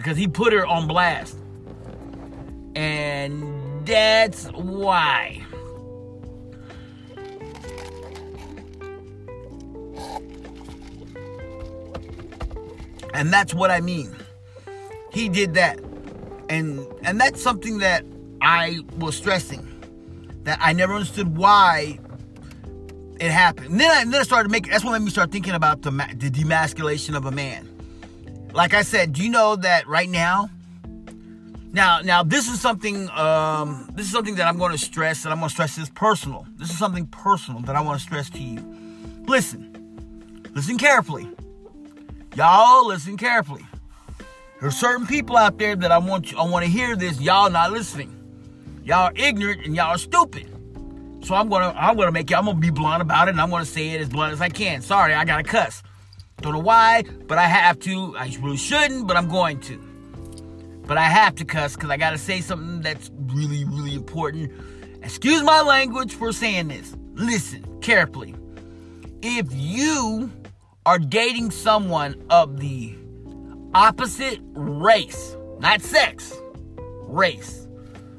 because 0.00 0.16
he 0.16 0.26
put 0.26 0.54
her 0.54 0.66
on 0.66 0.88
blast, 0.88 1.36
and 2.74 3.86
that's 3.86 4.46
why. 4.46 5.44
And 13.12 13.30
that's 13.30 13.52
what 13.52 13.70
I 13.70 13.82
mean. 13.82 14.16
He 15.12 15.28
did 15.28 15.52
that. 15.54 15.78
And 16.48 16.86
and 17.02 17.20
that's 17.20 17.42
something 17.42 17.78
that 17.78 18.02
I 18.40 18.80
was 18.96 19.14
stressing 19.14 19.66
that 20.44 20.58
I 20.62 20.72
never 20.72 20.94
understood 20.94 21.36
why 21.36 21.98
it 23.20 23.30
happened. 23.30 23.72
And 23.72 23.80
then 23.80 23.90
I, 23.90 24.00
and 24.00 24.14
then 24.14 24.22
I 24.22 24.24
started 24.24 24.50
making. 24.50 24.72
That's 24.72 24.82
what 24.82 24.92
made 24.92 25.02
me 25.02 25.10
start 25.10 25.30
thinking 25.30 25.52
about 25.52 25.82
the 25.82 25.90
the 25.90 26.30
demasculation 26.30 27.14
of 27.14 27.26
a 27.26 27.30
man. 27.30 27.69
Like 28.52 28.74
I 28.74 28.82
said, 28.82 29.12
do 29.12 29.22
you 29.22 29.30
know 29.30 29.56
that 29.56 29.86
right 29.86 30.08
now? 30.08 30.50
Now, 31.72 32.00
now 32.00 32.22
this 32.22 32.48
is 32.48 32.60
something. 32.60 33.08
Um, 33.10 33.90
this 33.94 34.06
is 34.06 34.12
something 34.12 34.34
that 34.36 34.48
I'm 34.48 34.58
going 34.58 34.72
to 34.72 34.78
stress, 34.78 35.24
and 35.24 35.32
I'm 35.32 35.38
going 35.38 35.48
to 35.48 35.54
stress 35.54 35.76
this 35.76 35.88
personal. 35.88 36.46
This 36.56 36.70
is 36.70 36.78
something 36.78 37.06
personal 37.06 37.60
that 37.62 37.76
I 37.76 37.80
want 37.80 38.00
to 38.00 38.04
stress 38.04 38.28
to 38.30 38.38
you. 38.38 38.60
Listen, 39.26 40.50
listen 40.52 40.78
carefully, 40.78 41.28
y'all. 42.34 42.88
Listen 42.88 43.16
carefully. 43.16 43.64
There's 44.60 44.76
certain 44.76 45.06
people 45.06 45.36
out 45.36 45.58
there 45.58 45.76
that 45.76 45.92
I 45.92 45.98
want 45.98 46.32
you, 46.32 46.38
I 46.38 46.44
want 46.44 46.64
to 46.64 46.70
hear 46.70 46.96
this. 46.96 47.20
Y'all 47.20 47.50
not 47.50 47.72
listening. 47.72 48.16
Y'all 48.84 49.06
are 49.06 49.12
ignorant 49.14 49.64
and 49.64 49.76
y'all 49.76 49.94
are 49.94 49.98
stupid. 49.98 50.48
So 51.22 51.34
I'm 51.34 51.48
gonna 51.48 51.72
I'm 51.76 51.96
gonna 51.96 52.12
make 52.12 52.30
it. 52.30 52.36
I'm 52.36 52.46
gonna 52.46 52.58
be 52.58 52.70
blunt 52.70 53.02
about 53.02 53.28
it, 53.28 53.32
and 53.32 53.40
I'm 53.40 53.50
gonna 53.50 53.64
say 53.64 53.90
it 53.90 54.00
as 54.00 54.08
blunt 54.08 54.32
as 54.32 54.40
I 54.40 54.48
can. 54.48 54.82
Sorry, 54.82 55.14
I 55.14 55.24
gotta 55.24 55.44
cuss. 55.44 55.82
Don't 56.40 56.54
know 56.54 56.58
why, 56.60 57.04
but 57.26 57.36
I 57.38 57.46
have 57.46 57.78
to. 57.80 58.16
I 58.16 58.34
really 58.40 58.56
shouldn't, 58.56 59.06
but 59.06 59.16
I'm 59.16 59.28
going 59.28 59.60
to. 59.60 59.78
But 60.86 60.96
I 60.96 61.04
have 61.04 61.34
to 61.36 61.44
cuss 61.44 61.74
because 61.74 61.90
I 61.90 61.96
gotta 61.96 62.18
say 62.18 62.40
something 62.40 62.80
that's 62.80 63.10
really, 63.26 63.64
really 63.64 63.94
important. 63.94 64.50
Excuse 65.02 65.42
my 65.42 65.60
language 65.60 66.14
for 66.14 66.32
saying 66.32 66.68
this. 66.68 66.96
Listen 67.14 67.64
carefully. 67.80 68.34
If 69.22 69.48
you 69.52 70.32
are 70.86 70.98
dating 70.98 71.50
someone 71.50 72.14
of 72.30 72.58
the 72.58 72.94
opposite 73.74 74.40
race, 74.54 75.36
not 75.58 75.82
sex, 75.82 76.34
race, 77.02 77.68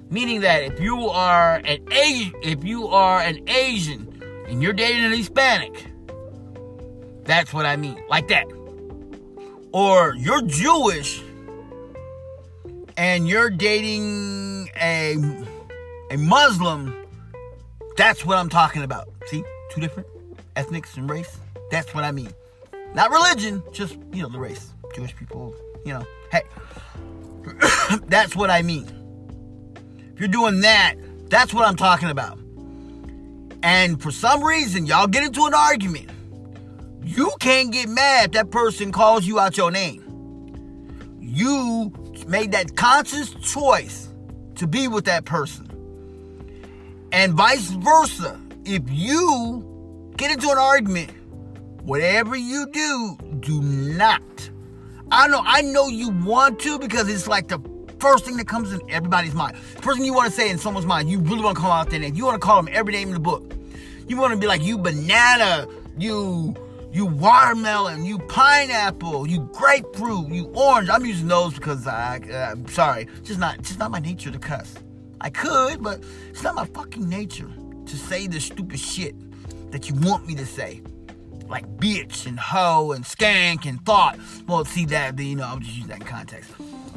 meaning 0.10 0.42
that 0.42 0.62
if 0.64 0.80
you 0.80 1.10
are 1.10 1.56
an 1.66 1.92
Asian, 1.92 2.34
if 2.44 2.64
you 2.64 2.88
are 2.88 3.20
an 3.20 3.50
Asian 3.50 4.22
and 4.48 4.62
you're 4.62 4.74
dating 4.74 5.04
an 5.06 5.12
Hispanic, 5.12 5.91
that's 7.24 7.54
what 7.54 7.66
I 7.66 7.76
mean, 7.76 8.04
like 8.10 8.28
that. 8.30 8.48
Or 9.72 10.16
you're 10.16 10.42
Jewish 10.42 11.22
and 12.98 13.28
you're 13.28 13.50
dating 13.50 14.70
a 14.76 15.16
a 16.12 16.18
Muslim, 16.18 16.94
that's 17.96 18.26
what 18.26 18.38
I'm 18.38 18.50
talking 18.50 18.84
about. 18.84 19.08
See, 19.28 19.44
two 19.70 19.82
different 19.82 20.08
ethnics 20.56 20.98
and 20.98 21.10
race. 21.10 21.38
That's 21.70 21.94
what 21.96 22.04
I 22.04 22.12
mean. 22.12 22.34
Not 22.94 23.12
religion, 23.12 23.64
just 23.72 23.98
you 24.12 24.22
know 24.22 24.30
the 24.30 24.40
race. 24.40 24.74
Jewish 24.94 25.16
people, 25.16 25.56
you 25.86 25.94
know. 25.94 26.04
Hey, 26.32 26.44
that's 28.08 28.36
what 28.36 28.50
I 28.50 28.62
mean. 28.62 28.88
If 30.14 30.20
you're 30.20 30.28
doing 30.28 30.60
that, 30.62 30.96
that's 31.30 31.54
what 31.54 31.66
I'm 31.66 31.78
talking 31.78 32.10
about. 32.10 32.38
And 33.64 34.02
for 34.02 34.12
some 34.12 34.44
reason, 34.44 34.86
y'all 34.86 35.08
get 35.08 35.24
into 35.24 35.46
an 35.46 35.54
argument. 35.54 36.10
You 37.04 37.32
can't 37.40 37.72
get 37.72 37.90
mad 37.90 38.26
if 38.26 38.32
that 38.34 38.52
person 38.52 38.92
calls 38.92 39.26
you 39.26 39.40
out 39.40 39.58
your 39.58 39.72
name. 39.72 40.04
You 41.20 41.92
made 42.28 42.52
that 42.52 42.76
conscious 42.76 43.32
choice 43.36 44.10
to 44.56 44.68
be 44.68 44.88
with 44.88 45.06
that 45.06 45.26
person. 45.26 45.68
And 47.12 47.34
vice 47.34 47.70
versa. 47.72 48.40
If 48.64 48.84
you 48.88 50.14
get 50.18 50.32
into 50.32 50.50
an 50.52 50.58
argument, 50.58 51.12
whatever 51.84 52.36
you 52.36 52.68
do, 52.68 53.18
do 53.40 53.62
not. 53.62 54.22
I 55.12 55.28
know, 55.28 55.42
I 55.44 55.62
know 55.62 55.88
you 55.88 56.10
want 56.10 56.60
to 56.60 56.78
because 56.80 57.10
it's 57.10 57.28
like 57.28 57.48
the 57.48 57.60
first 58.00 58.26
thing 58.26 58.38
that 58.38 58.48
comes 58.48 58.72
in 58.72 58.82
everybody's 58.90 59.34
mind. 59.34 59.58
First 59.58 59.98
thing 59.98 60.06
you 60.06 60.14
want 60.14 60.30
to 60.30 60.36
say 60.36 60.50
in 60.50 60.58
someone's 60.58 60.86
mind, 60.86 61.10
you 61.10 61.20
really 61.20 61.42
want 61.42 61.56
to 61.56 61.62
call 61.62 61.72
out 61.72 61.90
their 61.90 62.00
name. 62.00 62.14
You 62.14 62.26
want 62.26 62.40
to 62.40 62.46
call 62.46 62.62
them 62.62 62.72
every 62.74 62.94
name 62.94 63.10
in 63.10 63.16
the 63.16 63.20
book. 63.20 63.54
You 64.08 64.18
want 64.18 64.34
to 64.34 64.40
be 64.40 64.48
like, 64.48 64.62
you 64.62 64.78
banana, 64.78 65.68
you 65.98 66.56
you 66.92 67.06
watermelon, 67.06 68.06
you 68.06 68.20
pineapple, 68.20 69.28
you 69.28 69.50
grapefruit, 69.54 70.30
you 70.30 70.52
orange. 70.54 70.90
I'm 70.90 71.06
using 71.06 71.28
those 71.28 71.54
because 71.54 71.88
I, 71.88 72.18
I'm 72.52 72.68
sorry, 72.68 73.08
just 73.24 73.40
not, 73.40 73.62
just 73.62 73.80
not 73.80 73.92
my 73.92 74.00
nature 74.00 74.32
to 74.32 74.40
cuss. 74.40 74.76
I 75.22 75.30
could, 75.30 75.82
but 75.82 76.04
it's 76.30 76.44
not 76.44 76.56
my 76.56 76.66
fucking 76.66 77.08
nature 77.08 77.50
to 77.86 77.96
say 77.96 78.28
the 78.28 78.40
stupid 78.40 78.80
shit 78.80 79.16
that 79.72 79.88
you 79.88 79.96
want 79.96 80.28
me 80.28 80.36
to 80.36 80.46
say, 80.46 80.82
like 81.48 81.66
bitch 81.78 82.26
and 82.26 82.40
hoe 82.40 82.92
and 82.92 83.06
skank 83.06 83.66
and 83.66 83.84
thought. 83.86 84.20
Well, 84.48 84.66
see 84.66 84.86
that, 84.88 85.18
you 85.18 85.36
know, 85.36 85.48
I'm 85.48 85.62
just 85.62 85.76
using 85.76 85.90
that 85.90 86.02
in 86.02 86.08
context, 86.08 86.52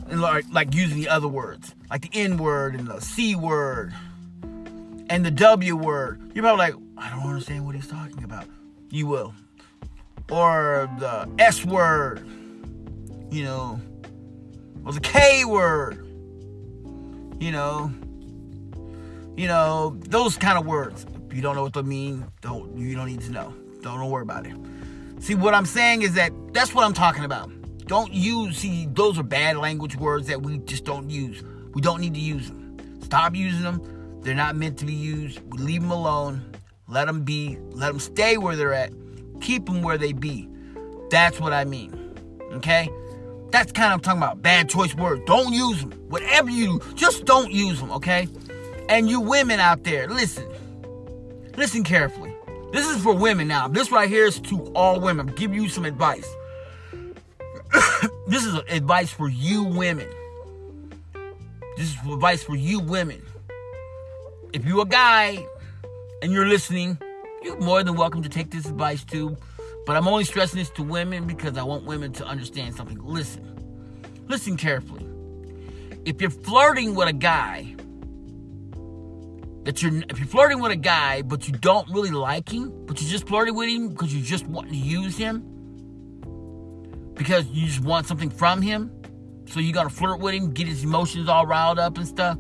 and 0.09 0.21
like, 0.21 0.45
like 0.51 0.75
using 0.75 0.99
the 0.99 1.09
other 1.09 1.29
words, 1.29 1.75
like 1.91 2.03
the 2.03 2.11
N 2.19 2.37
word 2.37 2.75
and 2.75 2.89
the 2.89 3.01
C 3.01 3.37
word 3.37 3.95
and 5.11 5.25
the 5.25 5.31
W 5.31 5.77
word. 5.77 6.21
You're 6.35 6.43
probably 6.43 6.65
like, 6.67 6.75
I 6.97 7.11
don't 7.11 7.29
understand 7.29 7.65
what 7.67 7.75
he's 7.75 7.87
talking 7.87 8.25
about. 8.25 8.47
You 8.91 9.07
will 9.07 9.35
or 10.35 10.91
the 10.99 11.29
S 11.39 11.65
word, 11.65 12.27
you 13.31 13.45
know, 13.45 13.81
or 14.85 14.93
the 14.93 15.01
K 15.01 15.45
word, 15.45 16.05
you 17.39 17.53
know, 17.53 17.93
you 19.37 19.47
know, 19.47 19.97
those 20.01 20.37
kind 20.37 20.59
of 20.59 20.67
words. 20.67 21.07
If 21.29 21.37
you 21.37 21.41
don't 21.41 21.55
know 21.55 21.63
what 21.63 21.73
they 21.73 21.83
mean, 21.83 22.27
don't 22.41 22.77
you 22.77 22.97
don't 22.97 23.07
need 23.07 23.21
to 23.23 23.31
know. 23.31 23.55
Don't, 23.83 23.99
don't 23.99 24.11
worry 24.11 24.23
about 24.23 24.45
it. 24.45 24.55
See, 25.21 25.37
what 25.37 25.55
I'm 25.55 25.67
saying 25.67 26.03
is 26.03 26.15
that 26.15 26.33
that's 26.53 26.75
what 26.75 26.85
I'm 26.85 26.95
talking 26.95 27.25
about. 27.25 27.51
Don't 27.87 28.13
use, 28.13 28.59
see, 28.59 28.87
those 28.87 29.19
are 29.19 29.23
bad 29.23 29.57
language 29.57 29.95
words 29.97 30.27
that 30.27 30.43
we 30.43 30.59
just 30.59 30.85
don't 30.85 31.11
use. 31.11 31.45
We 31.75 31.81
don't 31.81 32.01
need 32.01 32.15
to 32.15 32.21
use 32.21 32.49
them. 32.49 32.77
Stop 33.03 33.37
using 33.37 33.63
them. 33.63 34.21
They're 34.23 34.35
not 34.35 34.57
meant 34.57 34.79
to 34.79 34.87
be 34.87 34.95
used. 34.95 35.41
We 35.53 35.59
leave 35.59 35.83
them 35.83 35.91
alone. 35.91 36.51
Let 36.89 37.07
them 37.07 37.23
be. 37.23 37.59
Let 37.71 37.89
them 37.89 38.01
stay 38.01 38.37
where 38.37 38.57
they're 38.57 38.73
at 38.73 38.93
keep 39.41 39.67
them 39.67 39.83
where 39.83 39.99
they 39.99 40.13
be. 40.13 40.49
That's 41.11 41.41
what 41.41 41.53
I 41.53 41.65
mean. 41.65 41.93
Okay? 42.53 42.89
That's 43.51 43.71
kind 43.73 43.93
of 43.93 43.99
I'm 43.99 44.01
talking 44.01 44.19
about. 44.19 44.43
Bad 44.43 44.69
choice 44.69 44.95
words. 44.95 45.23
Don't 45.27 45.53
use 45.53 45.81
them. 45.81 45.93
Whatever 46.09 46.51
you 46.51 46.81
do, 46.81 46.95
just 46.95 47.25
don't 47.25 47.53
use 47.53 47.79
them, 47.79 47.91
okay? 47.93 48.27
And 48.89 49.09
you 49.09 49.21
women 49.21 49.61
out 49.61 49.85
there, 49.85 50.09
listen. 50.09 50.45
Listen 51.57 51.85
carefully. 51.85 52.35
This 52.73 52.89
is 52.89 53.01
for 53.01 53.15
women 53.15 53.47
now. 53.47 53.69
This 53.69 53.93
right 53.93 54.09
here 54.09 54.27
is 54.27 54.41
to 54.41 54.61
all 54.75 54.99
women. 54.99 55.27
Give 55.29 55.55
you 55.55 55.69
some 55.69 55.85
advice. 55.85 56.29
this 58.27 58.45
is 58.45 58.55
advice 58.69 59.13
for 59.13 59.29
you 59.29 59.63
women. 59.63 60.09
This 61.77 61.91
is 61.91 61.97
advice 62.13 62.43
for 62.43 62.57
you 62.57 62.81
women. 62.81 63.23
If 64.53 64.65
you're 64.65 64.83
a 64.83 64.87
guy 64.87 65.47
and 66.23 66.33
you're 66.33 66.47
listening, 66.47 66.99
you're 67.45 67.61
more 67.61 67.83
than 67.85 67.95
welcome 67.95 68.23
to 68.23 68.29
take 68.29 68.51
this 68.51 68.67
advice 68.67 69.05
too. 69.05 69.37
But 69.87 69.97
I'm 69.97 70.09
only 70.09 70.25
stressing 70.25 70.59
this 70.59 70.71
to 70.71 70.83
women 70.83 71.27
because 71.27 71.59
I 71.59 71.63
want 71.63 71.85
women 71.85 72.13
to 72.15 72.25
understand 72.25 72.75
something. 72.75 72.99
Listen. 73.05 73.51
Listen 74.29 74.57
carefully. 74.57 75.07
If 76.07 76.21
you're 76.21 76.31
flirting 76.31 76.95
with 76.95 77.09
a 77.09 77.13
guy, 77.13 77.77
that 79.65 79.83
you're 79.83 80.03
if 80.09 80.19
you're 80.19 80.29
flirting 80.29 80.61
with 80.61 80.73
a 80.73 80.77
guy 80.77 81.23
but 81.23 81.49
you 81.49 81.55
don't 81.55 81.89
really 81.91 82.11
like 82.11 82.49
him, 82.49 82.73
but 82.87 83.01
you 83.01 83.09
just 83.09 83.27
flirting 83.27 83.55
with 83.55 83.69
him 83.69 83.89
because 83.89 84.15
you 84.15 84.23
just 84.23 84.47
want 84.47 84.69
to 84.71 84.77
use 84.77 85.17
him, 85.17 85.43
because 87.15 87.47
you 87.49 87.67
just 87.67 87.81
want 87.81 88.07
something 88.07 88.31
from 88.31 88.63
him, 88.63 88.91
so 89.47 89.61
you 89.61 89.73
gotta 89.73 89.91
flirt 89.91 90.21
with 90.21 90.35
him, 90.35 90.53
get 90.53 90.67
his 90.67 90.85
emotions 90.85 91.29
all 91.29 91.47
riled 91.47 91.79
up 91.79 91.97
and 91.97 92.07
stuff. 92.07 92.39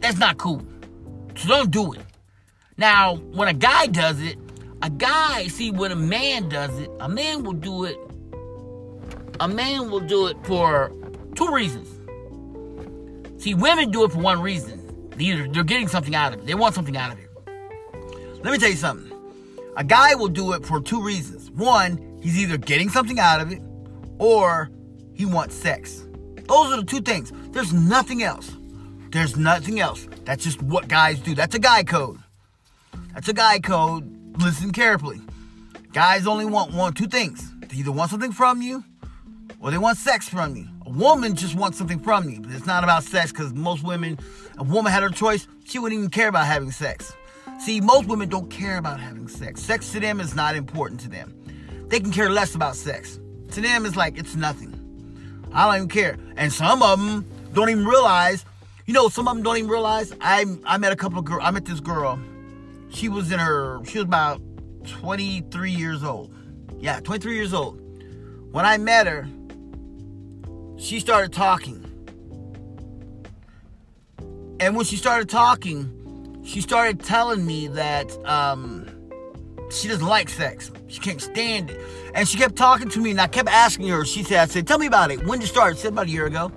That's 0.00 0.18
not 0.18 0.38
cool. 0.38 0.62
So 1.36 1.48
don't 1.48 1.70
do 1.70 1.92
it. 1.92 2.02
Now, 2.80 3.16
when 3.34 3.46
a 3.46 3.52
guy 3.52 3.88
does 3.88 4.22
it, 4.22 4.38
a 4.80 4.88
guy, 4.88 5.48
see, 5.48 5.70
when 5.70 5.92
a 5.92 5.96
man 5.96 6.48
does 6.48 6.78
it, 6.78 6.90
a 6.98 7.10
man 7.10 7.44
will 7.44 7.52
do 7.52 7.84
it. 7.84 7.98
A 9.38 9.46
man 9.46 9.90
will 9.90 10.00
do 10.00 10.28
it 10.28 10.38
for 10.44 10.90
two 11.34 11.52
reasons. 11.52 11.88
See, 13.36 13.52
women 13.52 13.90
do 13.90 14.04
it 14.04 14.12
for 14.12 14.20
one 14.20 14.40
reason. 14.40 15.12
Either 15.18 15.46
they're 15.46 15.62
getting 15.62 15.88
something 15.88 16.14
out 16.14 16.32
of 16.32 16.40
it. 16.40 16.46
They 16.46 16.54
want 16.54 16.74
something 16.74 16.96
out 16.96 17.12
of 17.12 17.18
it. 17.18 17.28
Let 18.42 18.50
me 18.50 18.56
tell 18.56 18.70
you 18.70 18.76
something. 18.76 19.12
A 19.76 19.84
guy 19.84 20.14
will 20.14 20.28
do 20.28 20.54
it 20.54 20.64
for 20.64 20.80
two 20.80 21.02
reasons. 21.02 21.50
One, 21.50 22.18
he's 22.22 22.38
either 22.38 22.56
getting 22.56 22.88
something 22.88 23.20
out 23.20 23.42
of 23.42 23.52
it 23.52 23.60
or 24.18 24.70
he 25.12 25.26
wants 25.26 25.54
sex. 25.54 26.06
Those 26.48 26.72
are 26.72 26.78
the 26.78 26.86
two 26.86 27.02
things. 27.02 27.30
There's 27.50 27.74
nothing 27.74 28.22
else. 28.22 28.50
There's 29.10 29.36
nothing 29.36 29.80
else. 29.80 30.08
That's 30.24 30.42
just 30.42 30.62
what 30.62 30.88
guys 30.88 31.20
do. 31.20 31.34
That's 31.34 31.54
a 31.54 31.58
guy 31.58 31.84
code. 31.84 32.18
That's 33.14 33.28
a 33.28 33.32
guy 33.32 33.58
code. 33.58 34.36
Listen 34.40 34.72
carefully. 34.72 35.20
Guys 35.92 36.26
only 36.26 36.44
want 36.44 36.72
one, 36.72 36.92
two 36.92 37.06
things. 37.06 37.52
They 37.68 37.78
either 37.78 37.92
want 37.92 38.10
something 38.10 38.32
from 38.32 38.62
you 38.62 38.84
or 39.60 39.70
they 39.70 39.78
want 39.78 39.98
sex 39.98 40.28
from 40.28 40.56
you. 40.56 40.66
A 40.86 40.90
woman 40.90 41.34
just 41.34 41.54
wants 41.54 41.78
something 41.78 41.98
from 41.98 42.28
you, 42.28 42.40
but 42.40 42.52
it's 42.52 42.66
not 42.66 42.84
about 42.84 43.04
sex 43.04 43.32
because 43.32 43.52
most 43.52 43.82
women, 43.82 44.18
a 44.58 44.64
woman 44.64 44.92
had 44.92 45.02
her 45.02 45.10
choice, 45.10 45.46
she 45.64 45.78
wouldn't 45.78 45.98
even 45.98 46.10
care 46.10 46.28
about 46.28 46.46
having 46.46 46.70
sex. 46.70 47.12
See, 47.58 47.80
most 47.80 48.06
women 48.06 48.28
don't 48.28 48.50
care 48.50 48.78
about 48.78 49.00
having 49.00 49.28
sex. 49.28 49.60
Sex 49.60 49.92
to 49.92 50.00
them 50.00 50.20
is 50.20 50.34
not 50.34 50.56
important 50.56 51.00
to 51.00 51.08
them. 51.08 51.34
They 51.88 52.00
can 52.00 52.10
care 52.12 52.30
less 52.30 52.54
about 52.54 52.76
sex. 52.76 53.20
To 53.52 53.60
them, 53.60 53.84
it's 53.84 53.96
like 53.96 54.16
it's 54.16 54.36
nothing. 54.36 54.76
I 55.52 55.66
don't 55.66 55.76
even 55.76 55.88
care. 55.88 56.16
And 56.36 56.52
some 56.52 56.82
of 56.82 56.98
them 56.98 57.26
don't 57.52 57.68
even 57.68 57.84
realize. 57.84 58.44
You 58.86 58.94
know, 58.94 59.08
some 59.08 59.28
of 59.28 59.34
them 59.34 59.42
don't 59.42 59.58
even 59.58 59.70
realize. 59.70 60.12
I 60.20 60.46
I 60.64 60.78
met 60.78 60.92
a 60.92 60.96
couple 60.96 61.18
of 61.18 61.24
girls. 61.24 61.42
I 61.44 61.50
met 61.50 61.64
this 61.64 61.80
girl. 61.80 62.18
She 62.90 63.08
was 63.08 63.32
in 63.32 63.38
her. 63.38 63.80
She 63.84 63.98
was 63.98 64.04
about 64.04 64.40
23 64.86 65.70
years 65.70 66.02
old. 66.02 66.34
Yeah, 66.78 67.00
23 67.00 67.34
years 67.34 67.54
old. 67.54 67.80
When 68.52 68.64
I 68.64 68.78
met 68.78 69.06
her, 69.06 69.28
she 70.76 70.98
started 70.98 71.32
talking. 71.32 71.86
And 74.58 74.76
when 74.76 74.84
she 74.84 74.96
started 74.96 75.28
talking, 75.28 76.42
she 76.44 76.60
started 76.60 77.00
telling 77.00 77.46
me 77.46 77.68
that 77.68 78.12
um, 78.26 78.88
she 79.70 79.88
doesn't 79.88 80.06
like 80.06 80.28
sex. 80.28 80.70
She 80.88 81.00
can't 81.00 81.20
stand 81.20 81.70
it. 81.70 81.80
And 82.14 82.26
she 82.28 82.36
kept 82.36 82.56
talking 82.56 82.88
to 82.90 83.00
me, 83.00 83.12
and 83.12 83.20
I 83.20 83.26
kept 83.26 83.48
asking 83.48 83.88
her. 83.88 84.04
She 84.04 84.22
said, 84.22 84.40
I 84.40 84.46
said, 84.46 84.66
tell 84.66 84.78
me 84.78 84.86
about 84.86 85.10
it. 85.10 85.24
When 85.24 85.38
did 85.38 85.44
it 85.44 85.48
start? 85.48 85.76
She 85.76 85.82
said, 85.82 85.92
about 85.92 86.06
a 86.06 86.10
year 86.10 86.26
ago. 86.26 86.50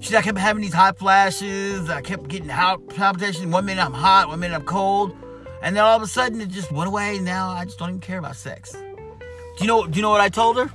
She 0.00 0.10
said, 0.10 0.18
I 0.18 0.22
kept 0.22 0.38
having 0.38 0.62
these 0.62 0.72
hot 0.72 0.98
flashes. 0.98 1.90
I 1.90 2.00
kept 2.00 2.28
getting 2.28 2.48
hot 2.48 2.86
palpitations. 2.88 3.46
One 3.46 3.64
minute 3.64 3.84
I'm 3.84 3.92
hot, 3.92 4.28
one 4.28 4.40
minute 4.40 4.54
I'm 4.54 4.64
cold. 4.64 5.16
And 5.62 5.76
then 5.76 5.84
all 5.84 5.96
of 5.96 6.02
a 6.02 6.06
sudden 6.06 6.40
it 6.40 6.48
just 6.48 6.72
went 6.72 6.88
away. 6.88 7.18
Now 7.20 7.50
I 7.50 7.64
just 7.64 7.78
don't 7.78 7.90
even 7.90 8.00
care 8.00 8.18
about 8.18 8.36
sex. 8.36 8.72
Do 8.72 9.58
you 9.60 9.66
know, 9.66 9.86
do 9.86 9.96
you 9.96 10.02
know 10.02 10.10
what 10.10 10.20
I 10.20 10.28
told 10.28 10.56
her? 10.56 10.70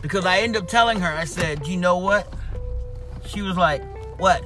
Because 0.00 0.24
I 0.24 0.38
ended 0.38 0.62
up 0.62 0.68
telling 0.68 1.00
her, 1.00 1.12
I 1.12 1.24
said, 1.24 1.62
Do 1.62 1.70
you 1.70 1.76
know 1.76 1.98
what? 1.98 2.32
She 3.26 3.42
was 3.42 3.56
like, 3.56 3.82
what? 4.18 4.42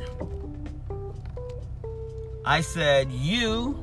I 2.44 2.60
said, 2.60 3.10
you 3.10 3.80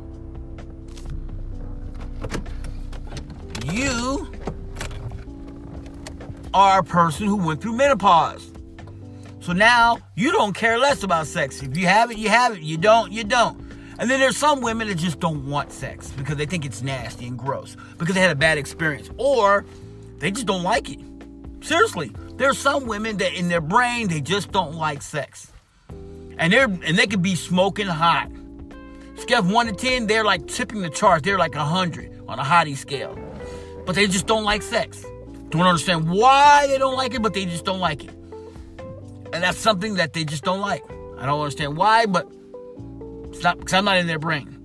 you 3.65 4.31
are 6.53 6.79
a 6.79 6.83
person 6.83 7.27
who 7.27 7.37
went 7.37 7.61
through 7.61 7.73
menopause. 7.73 8.51
So 9.39 9.53
now 9.53 9.99
you 10.15 10.31
don't 10.31 10.53
care 10.53 10.77
less 10.77 11.03
about 11.03 11.25
sex. 11.27 11.63
If 11.63 11.75
you 11.75 11.87
have 11.87 12.11
it, 12.11 12.17
you 12.17 12.29
have 12.29 12.53
it. 12.53 12.61
You 12.61 12.77
don't, 12.77 13.11
you 13.11 13.23
don't. 13.23 13.60
And 13.99 14.09
then 14.09 14.19
there's 14.19 14.37
some 14.37 14.61
women 14.61 14.87
that 14.87 14.95
just 14.95 15.19
don't 15.19 15.47
want 15.49 15.71
sex 15.71 16.11
because 16.11 16.37
they 16.37 16.45
think 16.45 16.65
it's 16.65 16.81
nasty 16.81 17.27
and 17.27 17.37
gross 17.37 17.75
because 17.97 18.15
they 18.15 18.21
had 18.21 18.31
a 18.31 18.35
bad 18.35 18.57
experience 18.57 19.09
or 19.17 19.65
they 20.17 20.31
just 20.31 20.47
don't 20.47 20.63
like 20.63 20.89
it. 20.89 20.99
Seriously, 21.61 22.11
there's 22.37 22.57
some 22.57 22.87
women 22.87 23.17
that 23.17 23.33
in 23.33 23.47
their 23.47 23.61
brain 23.61 24.07
they 24.07 24.21
just 24.21 24.51
don't 24.51 24.75
like 24.75 25.01
sex. 25.01 25.51
And 26.37 26.51
they're 26.51 26.65
and 26.65 26.97
they 26.97 27.07
could 27.07 27.21
be 27.21 27.35
smoking 27.35 27.87
hot. 27.87 28.29
Scale 29.17 29.43
1 29.43 29.67
to 29.67 29.73
10, 29.73 30.07
they're 30.07 30.23
like 30.23 30.47
tipping 30.47 30.81
the 30.81 30.89
charts. 30.89 31.23
They're 31.23 31.37
like 31.37 31.53
100 31.53 32.23
on 32.27 32.39
a 32.39 32.43
hottie 32.43 32.75
scale 32.75 33.15
but 33.85 33.95
they 33.95 34.07
just 34.07 34.27
don't 34.27 34.43
like 34.43 34.61
sex. 34.61 35.03
Don't 35.49 35.61
understand 35.61 36.09
why 36.09 36.67
they 36.67 36.77
don't 36.77 36.95
like 36.95 37.13
it, 37.13 37.21
but 37.21 37.33
they 37.33 37.45
just 37.45 37.65
don't 37.65 37.79
like 37.79 38.03
it. 38.03 38.11
And 39.33 39.43
that's 39.43 39.57
something 39.57 39.95
that 39.95 40.13
they 40.13 40.23
just 40.23 40.43
don't 40.43 40.61
like. 40.61 40.83
I 41.17 41.25
don't 41.25 41.39
understand 41.39 41.77
why, 41.77 42.05
but 42.05 42.31
it's 43.31 43.43
not 43.43 43.57
because 43.57 43.73
I'm 43.73 43.85
not 43.85 43.97
in 43.97 44.07
their 44.07 44.19
brain. 44.19 44.57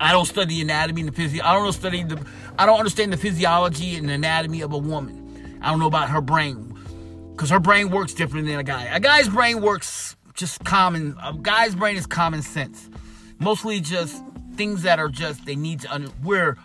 I 0.00 0.10
don't 0.10 0.24
study 0.24 0.60
anatomy 0.60 1.02
and 1.02 1.08
the 1.08 1.14
physio. 1.14 1.44
I 1.44 1.54
don't 1.54 1.72
study 1.72 2.02
the. 2.02 2.20
I 2.58 2.66
don't 2.66 2.78
understand 2.78 3.12
the 3.12 3.16
physiology 3.16 3.96
and 3.96 4.10
anatomy 4.10 4.60
of 4.60 4.72
a 4.72 4.78
woman. 4.78 5.58
I 5.62 5.70
don't 5.70 5.78
know 5.78 5.86
about 5.86 6.10
her 6.10 6.20
brain 6.20 6.76
because 7.30 7.50
her 7.50 7.60
brain 7.60 7.90
works 7.90 8.12
different 8.12 8.46
than 8.46 8.58
a 8.58 8.64
guy. 8.64 8.84
A 8.84 8.98
guy's 8.98 9.28
brain 9.28 9.62
works 9.62 10.16
just 10.34 10.64
common. 10.64 11.16
A 11.22 11.32
guy's 11.34 11.74
brain 11.74 11.96
is 11.96 12.06
common 12.06 12.42
sense, 12.42 12.90
mostly 13.38 13.80
just 13.80 14.22
things 14.56 14.82
that 14.82 14.98
are 14.98 15.08
just 15.08 15.46
they 15.46 15.56
need 15.56 15.80
to 15.80 15.94
under. 15.94 16.08
Where 16.08 16.56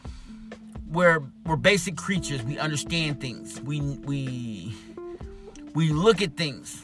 we're 0.89 1.23
we're 1.45 1.58
basic 1.58 1.95
creatures. 1.95 2.41
We 2.43 2.58
understand 2.58 3.21
things. 3.21 3.62
We 3.62 3.82
we 3.82 4.76
we 5.76 5.89
look 5.89 6.21
at 6.21 6.36
things 6.36 6.84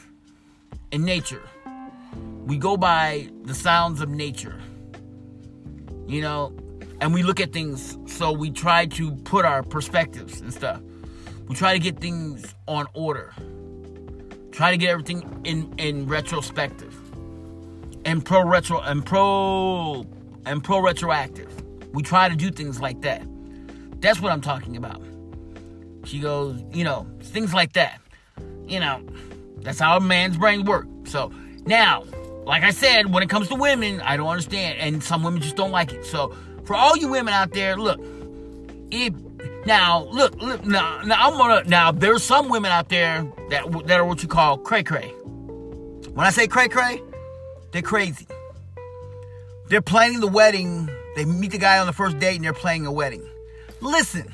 in 0.92 1.04
nature. 1.04 1.42
We 2.44 2.58
go 2.58 2.76
by 2.76 3.28
the 3.44 3.54
sounds 3.54 4.00
of 4.00 4.08
nature. 4.08 4.60
You 6.06 6.20
know, 6.20 6.52
and 7.00 7.14
we 7.14 7.22
look 7.22 7.40
at 7.40 7.52
things 7.52 7.98
so 8.06 8.32
we 8.32 8.50
try 8.50 8.86
to 8.86 9.12
put 9.12 9.44
our 9.44 9.62
perspectives 9.62 10.40
and 10.40 10.52
stuff. 10.52 10.80
We 11.48 11.54
try 11.54 11.72
to 11.72 11.78
get 11.78 12.00
things 12.00 12.54
on 12.68 12.86
order. 12.94 13.32
Try 14.52 14.70
to 14.70 14.76
get 14.76 14.90
everything 14.90 15.40
in 15.44 15.74
in 15.78 16.06
retrospective. 16.06 16.94
And 18.04 18.24
pro 18.24 18.44
retro 18.44 18.80
and 18.80 19.04
pro 19.04 20.04
and 20.46 20.62
pro 20.62 20.80
retroactive. 20.80 21.50
We 21.94 22.02
try 22.02 22.28
to 22.28 22.36
do 22.36 22.50
things 22.50 22.80
like 22.80 23.00
that. 23.02 23.22
That's 24.00 24.20
what 24.20 24.32
I'm 24.32 24.40
talking 24.40 24.76
about. 24.76 25.02
She 26.04 26.20
goes, 26.20 26.62
you 26.72 26.84
know, 26.84 27.06
things 27.20 27.54
like 27.54 27.72
that. 27.72 28.00
You 28.66 28.80
know, 28.80 29.02
that's 29.58 29.78
how 29.78 29.96
a 29.96 30.00
man's 30.00 30.36
brain 30.36 30.64
works. 30.64 30.88
So 31.06 31.32
now, 31.66 32.04
like 32.46 32.62
I 32.62 32.70
said, 32.70 33.12
when 33.12 33.22
it 33.22 33.30
comes 33.30 33.48
to 33.48 33.54
women, 33.54 34.00
I 34.02 34.16
don't 34.16 34.28
understand, 34.28 34.78
and 34.78 35.02
some 35.02 35.22
women 35.22 35.40
just 35.40 35.56
don't 35.56 35.70
like 35.70 35.92
it. 35.92 36.04
So 36.04 36.34
for 36.64 36.74
all 36.74 36.96
you 36.96 37.08
women 37.08 37.32
out 37.32 37.52
there, 37.52 37.76
look, 37.76 38.00
if 38.90 39.14
now 39.66 40.04
look, 40.10 40.34
look 40.40 40.64
now, 40.64 41.02
now 41.02 41.30
I'm 41.30 41.38
gonna 41.38 41.64
now 41.68 41.90
there's 41.90 42.22
some 42.22 42.48
women 42.50 42.70
out 42.70 42.90
there 42.90 43.26
that 43.50 43.86
that 43.86 43.98
are 43.98 44.04
what 44.04 44.22
you 44.22 44.28
call 44.28 44.58
cray 44.58 44.82
cray. 44.82 45.08
When 45.08 46.26
I 46.26 46.30
say 46.30 46.46
cray 46.46 46.68
cray, 46.68 47.02
they're 47.72 47.82
crazy. 47.82 48.26
They're 49.68 49.82
planning 49.82 50.20
the 50.20 50.28
wedding. 50.28 50.90
They 51.16 51.24
meet 51.24 51.52
the 51.52 51.58
guy 51.58 51.78
on 51.78 51.86
the 51.86 51.92
first 51.92 52.18
date 52.18 52.36
and 52.36 52.44
they're 52.44 52.52
planning 52.52 52.86
a 52.86 52.92
wedding. 52.92 53.26
Listen, 53.80 54.32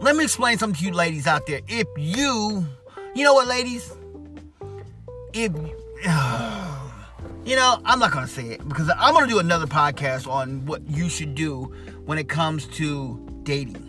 let 0.00 0.14
me 0.14 0.24
explain 0.24 0.58
something 0.58 0.78
to 0.78 0.84
you 0.84 0.92
ladies 0.92 1.26
out 1.26 1.46
there. 1.46 1.60
If 1.66 1.88
you, 1.96 2.66
you 3.14 3.24
know 3.24 3.34
what, 3.34 3.48
ladies? 3.48 3.92
If, 5.32 5.52
you 7.44 7.56
know, 7.56 7.80
I'm 7.84 7.98
not 7.98 8.12
going 8.12 8.26
to 8.26 8.30
say 8.30 8.48
it 8.48 8.68
because 8.68 8.90
I'm 8.96 9.14
going 9.14 9.26
to 9.26 9.30
do 9.30 9.38
another 9.38 9.66
podcast 9.66 10.30
on 10.30 10.64
what 10.66 10.82
you 10.88 11.08
should 11.08 11.34
do 11.34 11.74
when 12.04 12.18
it 12.18 12.28
comes 12.28 12.66
to 12.68 13.40
dating. 13.44 13.86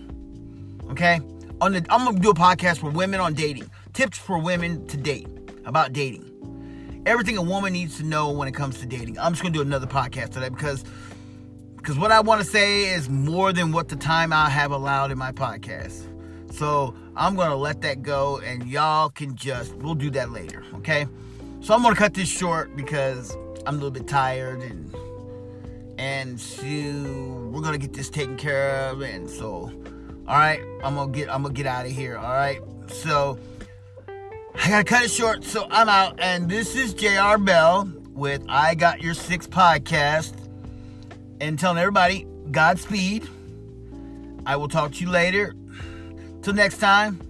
Okay? 0.89 1.19
On 1.59 1.73
the, 1.73 1.85
I'm 1.89 2.05
going 2.05 2.15
to 2.15 2.21
do 2.21 2.29
a 2.29 2.35
podcast 2.35 2.79
for 2.79 2.89
women 2.89 3.19
on 3.19 3.33
dating. 3.33 3.69
Tips 3.93 4.17
for 4.17 4.37
women 4.37 4.87
to 4.87 4.97
date 4.97 5.27
about 5.65 5.93
dating. 5.93 6.27
Everything 7.05 7.37
a 7.37 7.41
woman 7.41 7.73
needs 7.73 7.97
to 7.97 8.03
know 8.03 8.31
when 8.31 8.47
it 8.47 8.53
comes 8.53 8.79
to 8.79 8.85
dating. 8.85 9.19
I'm 9.19 9.33
just 9.33 9.41
going 9.41 9.53
to 9.53 9.59
do 9.59 9.63
another 9.63 9.87
podcast 9.87 10.31
today 10.31 10.49
because 10.49 10.83
because 11.75 11.97
what 11.97 12.11
I 12.11 12.19
want 12.19 12.39
to 12.41 12.47
say 12.47 12.93
is 12.93 13.09
more 13.09 13.51
than 13.51 13.71
what 13.71 13.89
the 13.89 13.95
time 13.95 14.31
I 14.31 14.49
have 14.49 14.71
allowed 14.71 15.09
in 15.09 15.17
my 15.17 15.31
podcast. 15.31 16.07
So 16.53 16.93
I'm 17.15 17.35
going 17.35 17.49
to 17.49 17.55
let 17.55 17.81
that 17.81 18.03
go 18.03 18.37
and 18.37 18.67
y'all 18.67 19.09
can 19.09 19.35
just, 19.35 19.73
we'll 19.77 19.95
do 19.95 20.11
that 20.11 20.31
later, 20.31 20.63
okay? 20.75 21.07
So 21.61 21.73
I'm 21.73 21.83
to 21.83 21.95
cut 21.95 22.13
this 22.13 22.29
short 22.29 22.75
because 22.75 23.35
I'm 23.65 23.75
a 23.75 23.77
little 23.77 23.91
bit 23.91 24.07
tired 24.07 24.61
and, 24.61 24.95
and 25.97 26.39
so 26.39 26.63
we're 26.63 27.61
to 27.73 27.77
get 27.77 27.93
this 27.93 28.09
taken 28.09 28.37
care 28.37 28.87
of. 28.87 29.01
And 29.01 29.29
so, 29.29 29.71
all 30.27 30.37
right, 30.37 30.61
I'm 30.83 30.95
to 30.95 31.07
get, 31.17 31.33
I'm 31.33 31.43
to 31.43 31.49
get 31.51 31.65
out 31.65 31.85
of 31.85 31.91
here, 31.91 32.17
all 32.17 32.33
right? 32.33 32.61
So 32.87 33.37
I 34.55 34.69
got 34.69 34.77
to 34.79 34.83
cut 34.83 35.03
it 35.03 35.11
short. 35.11 35.43
So 35.43 35.67
I'm 35.69 35.89
out. 35.89 36.19
And 36.19 36.49
this 36.49 36.75
is 36.75 36.93
JR 36.93 37.37
Bell 37.37 37.91
with 38.09 38.43
I 38.49 38.75
Got 38.75 39.01
Your 39.01 39.13
Six 39.13 39.47
podcast 39.47 40.33
and 41.39 41.57
telling 41.57 41.77
everybody 41.77 42.27
Godspeed. 42.51 43.27
I 44.45 44.55
will 44.55 44.67
talk 44.67 44.93
to 44.93 44.99
you 44.99 45.09
later. 45.09 45.53
Till 46.41 46.53
next 46.53 46.79
time, 46.79 47.21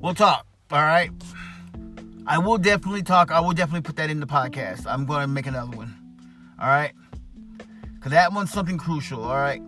we'll 0.00 0.14
talk. 0.14 0.46
All 0.70 0.78
right. 0.78 1.10
I 2.26 2.38
will 2.38 2.58
definitely 2.58 3.02
talk. 3.02 3.30
I 3.30 3.40
will 3.40 3.52
definitely 3.52 3.82
put 3.82 3.96
that 3.96 4.10
in 4.10 4.20
the 4.20 4.26
podcast. 4.26 4.86
I'm 4.86 5.06
going 5.06 5.22
to 5.22 5.26
make 5.26 5.46
another 5.46 5.76
one. 5.76 5.94
All 6.60 6.68
right? 6.68 6.92
Because 7.94 8.12
that 8.12 8.32
one's 8.32 8.50
something 8.50 8.78
crucial. 8.78 9.24
All 9.24 9.36
right? 9.36 9.60